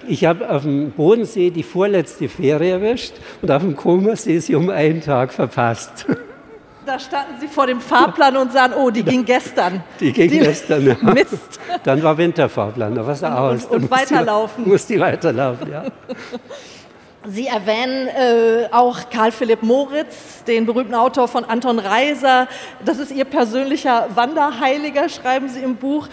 [0.09, 4.68] Ich habe auf dem Bodensee die vorletzte Fähre erwischt und auf dem Komasee sie um
[4.68, 6.07] einen Tag verpasst.
[6.89, 9.84] Da standen Sie vor dem Fahrplan und sahen, oh, die ging gestern.
[10.01, 10.97] Die ging die, gestern, ja.
[11.03, 11.61] Mist.
[11.84, 13.66] Dann war Winterfahrplan, da war es aus.
[13.66, 14.64] Und, und weiterlaufen.
[14.64, 15.84] Die, muss die weiterlaufen, ja.
[17.26, 22.49] Sie erwähnen äh, auch Karl Philipp Moritz, den berühmten Autor von Anton Reiser.
[22.82, 26.09] Das ist Ihr persönlicher Wanderheiliger, schreiben Sie im Buch.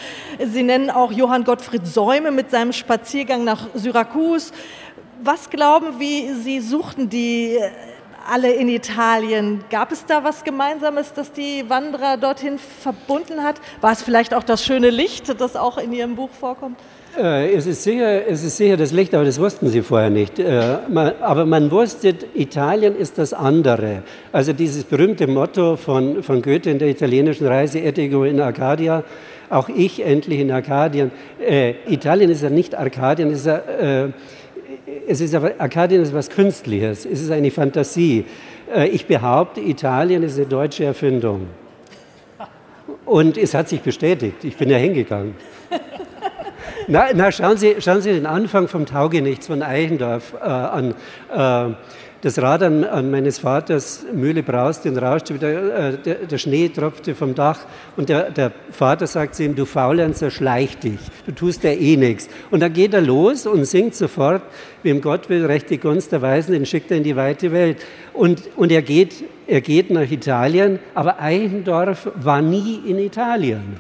[0.46, 4.52] Sie nennen auch Johann Gottfried Säume mit seinem Spaziergang nach Syrakus.
[5.24, 7.60] Was glauben wie Sie suchten die
[8.26, 9.64] alle in Italien.
[9.70, 13.56] Gab es da was Gemeinsames, das die Wanderer dorthin verbunden hat?
[13.82, 16.78] War es vielleicht auch das schöne Licht, das auch in Ihrem Buch vorkommt?
[17.18, 20.40] Äh, es, ist sicher, es ist sicher das Licht, aber das wussten sie vorher nicht.
[20.40, 20.78] Äh,
[21.22, 24.04] aber man wusste, Italien ist das andere.
[24.32, 29.04] Also dieses berühmte Motto von, von Goethe in der italienischen Reise, Etigo in Arcadia,
[29.50, 31.12] auch ich endlich in Arkadien.
[31.40, 34.10] Äh, Italien ist ja nicht Arkadien, es ist ja, äh,
[35.08, 38.26] es ist aber, Arkadien ist was Künstliches, es ist eine Fantasie.
[38.74, 41.48] Äh, ich behaupte, Italien ist eine deutsche Erfindung.
[43.06, 44.44] Und es hat sich bestätigt.
[44.44, 45.36] Ich bin ja hingegangen.
[46.88, 50.94] Na, na schauen, Sie, schauen Sie den Anfang vom Taugenichts von Eichendorf äh, an.
[51.34, 51.76] Äh,
[52.26, 56.70] das Rad an, an, meines Vaters Mühle brauste und rauschte, der, äh, der, der, Schnee
[56.70, 57.60] tropfte vom Dach
[57.98, 60.98] und der, der, Vater sagt zu ihm, du Faulenzer, schleich dich,
[61.28, 62.28] du tust ja eh nichts.
[62.50, 64.42] Und dann geht er los und singt sofort,
[64.82, 67.78] wem Gott will, rechte Gunst der Weisen, den schickt er in die weite Welt.
[68.12, 73.80] Und, und er, geht, er geht nach Italien, aber Eichendorf war nie in Italien.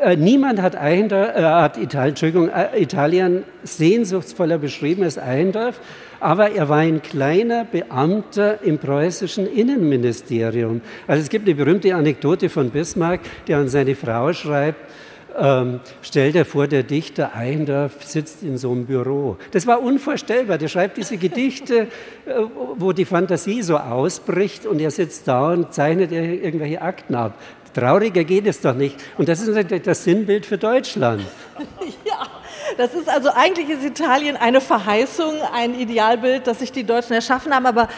[0.00, 5.80] Äh, niemand hat, Eindorf, äh, hat Italien, äh, Italien sehnsuchtsvoller beschrieben als Eindorf,
[6.20, 10.80] aber er war ein kleiner Beamter im preußischen Innenministerium.
[11.06, 14.80] Also es gibt eine berühmte Anekdote von Bismarck, der an seine Frau schreibt,
[15.36, 19.36] ähm, stell dir vor, der Dichter Eindorf sitzt in so einem Büro.
[19.50, 20.58] Das war unvorstellbar.
[20.58, 21.88] Der schreibt diese Gedichte,
[22.26, 22.34] äh,
[22.76, 27.34] wo die Fantasie so ausbricht und er sitzt da und zeichnet irgendwelche Akten ab.
[27.74, 28.96] Trauriger geht es doch nicht.
[29.18, 31.22] Und das ist das Sinnbild für Deutschland.
[32.04, 32.26] Ja,
[32.76, 37.54] das ist also eigentlich ist Italien eine Verheißung, ein Idealbild, das sich die Deutschen erschaffen
[37.54, 37.66] haben.
[37.66, 37.88] Aber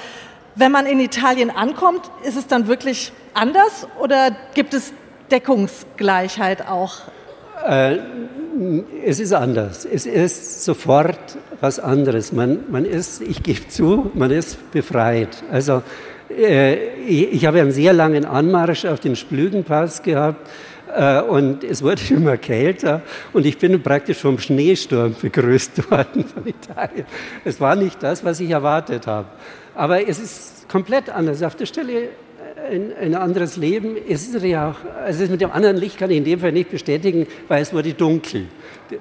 [0.54, 4.92] wenn man in Italien ankommt, ist es dann wirklich anders oder gibt es
[5.30, 7.00] Deckungsgleichheit auch?
[7.66, 7.98] Äh,
[9.04, 9.84] es ist anders.
[9.84, 12.32] Es ist sofort was anderes.
[12.32, 15.42] Man, man ist, ich gebe zu, man ist befreit.
[15.50, 15.82] Also
[16.28, 20.48] ich, ich habe einen sehr langen Anmarsch auf den Splügenpass gehabt
[20.94, 23.02] äh, und es wurde immer kälter
[23.32, 27.06] und ich bin praktisch vom Schneesturm begrüßt worden von Italien.
[27.44, 29.28] Es war nicht das, was ich erwartet habe.
[29.74, 31.42] Aber es ist komplett anders.
[31.42, 32.08] Auf der Stelle
[32.70, 33.96] ein, ein, anderes Leben.
[34.08, 36.70] Es ist ja auch, also mit dem anderen Licht kann ich in dem Fall nicht
[36.70, 38.46] bestätigen, weil es wurde dunkel.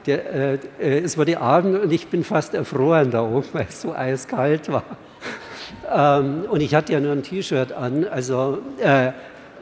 [0.06, 3.82] Der, äh, äh, es wurde Abend und ich bin fast erfroren da oben, weil es
[3.82, 4.84] so eiskalt war.
[5.94, 8.06] Ähm, und ich hatte ja nur ein T-Shirt an.
[8.06, 9.12] Also äh,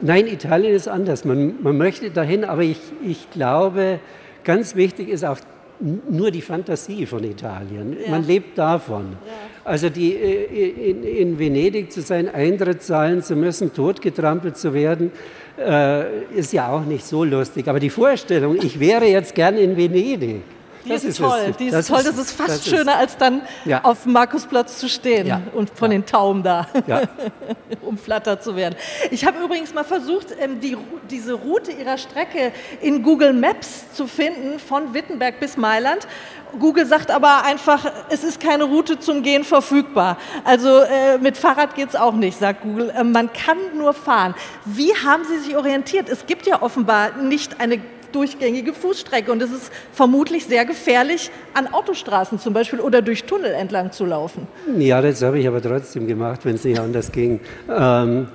[0.02, 1.26] nein, Italien ist anders.
[1.26, 4.00] Man, man möchte dahin, aber ich, ich glaube,
[4.44, 5.38] ganz wichtig ist auch
[5.80, 7.98] nur die Fantasie von Italien.
[8.04, 8.12] Ja.
[8.12, 9.18] Man lebt davon.
[9.26, 9.32] Ja.
[9.66, 15.12] Also die, äh, in, in, Venedig zu sein, Eintritt zahlen zu müssen, totgetrampelt zu werden,
[15.60, 17.68] äh, ist ja auch nicht so lustig.
[17.68, 20.42] Aber die Vorstellung, ich wäre jetzt gern in Venedig,
[20.86, 21.40] die das ist, ist toll.
[21.50, 21.58] Es.
[21.58, 22.02] Die ist das toll.
[22.04, 23.84] Das ist fast das schöner, ist, als dann ja.
[23.84, 25.42] auf dem Markusplatz zu stehen ja.
[25.54, 25.98] und von ja.
[25.98, 26.68] den Tauben da
[27.82, 28.76] umflattert zu werden.
[29.12, 30.78] Ich habe übrigens mal versucht, ähm, die,
[31.10, 36.08] diese Route ihrer Strecke in Google Maps zu finden, von Wittenberg bis Mailand.
[36.60, 40.18] Google sagt aber einfach, es ist keine Route zum Gehen verfügbar.
[40.44, 42.92] Also äh, mit Fahrrad geht es auch nicht, sagt Google.
[42.92, 44.36] Äh, man kann nur fahren.
[44.66, 46.10] Wie haben Sie sich orientiert?
[46.10, 47.80] Es gibt ja offenbar nicht eine
[48.16, 49.32] durchgängige Fußstrecke.
[49.32, 54.06] Und es ist vermutlich sehr gefährlich, an Autostraßen zum Beispiel oder durch Tunnel entlang zu
[54.06, 54.48] laufen.
[54.78, 57.40] Ja, das habe ich aber trotzdem gemacht, wenn es nicht anders ging.
[57.70, 58.28] Ähm,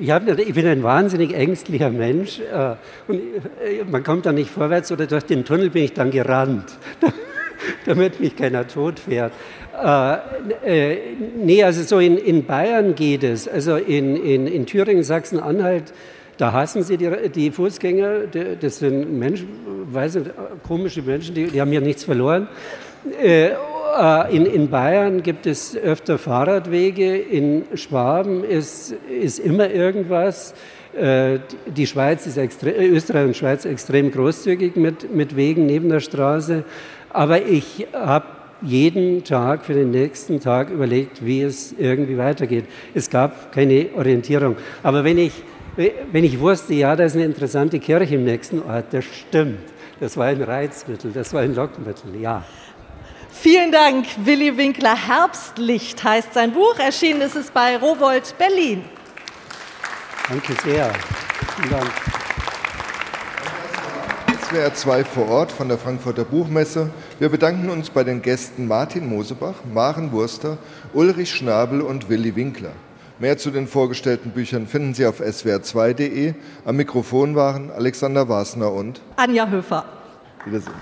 [0.00, 2.74] ich, bin ein wahnsinnig ängstlicher Mensch äh,
[3.06, 6.64] und äh, man kommt da nicht vorwärts oder durch den Tunnel bin ich dann gerannt,
[7.86, 9.32] damit mich keiner tot fährt.
[9.80, 10.98] Äh, äh,
[11.36, 15.92] nee, also so in, in Bayern geht es, also in, in, in Thüringen, Sachsen-Anhalt
[16.38, 18.28] da hassen sie die, die Fußgänger,
[18.60, 19.48] das sind Menschen,
[19.92, 20.18] weiß
[20.66, 22.48] komische Menschen, die, die haben ja nichts verloren.
[23.20, 30.54] Äh, äh, in, in, Bayern gibt es öfter Fahrradwege, in Schwaben ist, ist immer irgendwas.
[30.96, 36.00] Äh, die Schweiz ist extrem, Österreich und Schweiz extrem großzügig mit, mit Wegen neben der
[36.00, 36.64] Straße.
[37.10, 38.26] Aber ich habe
[38.62, 42.64] jeden Tag für den nächsten Tag überlegt, wie es irgendwie weitergeht.
[42.94, 44.56] Es gab keine Orientierung.
[44.82, 45.32] Aber wenn ich
[45.78, 49.60] wenn ich wusste, ja, da ist eine interessante Kirche im nächsten Ort, das stimmt.
[50.00, 52.44] Das war ein Reizmittel, das war ein Lockmittel, ja.
[53.30, 54.96] Vielen Dank, Willi Winkler.
[54.96, 56.76] Herbstlicht heißt sein Buch.
[56.78, 58.84] Erschienen ist es bei Rowold Berlin.
[60.28, 60.90] Danke sehr.
[61.56, 61.90] Vielen Dank.
[64.48, 66.90] SWR 2 vor Ort von der Frankfurter Buchmesse.
[67.20, 70.58] Wir bedanken uns bei den Gästen Martin Mosebach, Maren Wurster,
[70.92, 72.72] Ulrich Schnabel und Willi Winkler.
[73.20, 76.34] Mehr zu den vorgestellten Büchern finden Sie auf swr2.de.
[76.64, 79.84] Am Mikrofon waren Alexander Wasner und Anja Höfer.
[80.44, 80.74] Wiedersehen.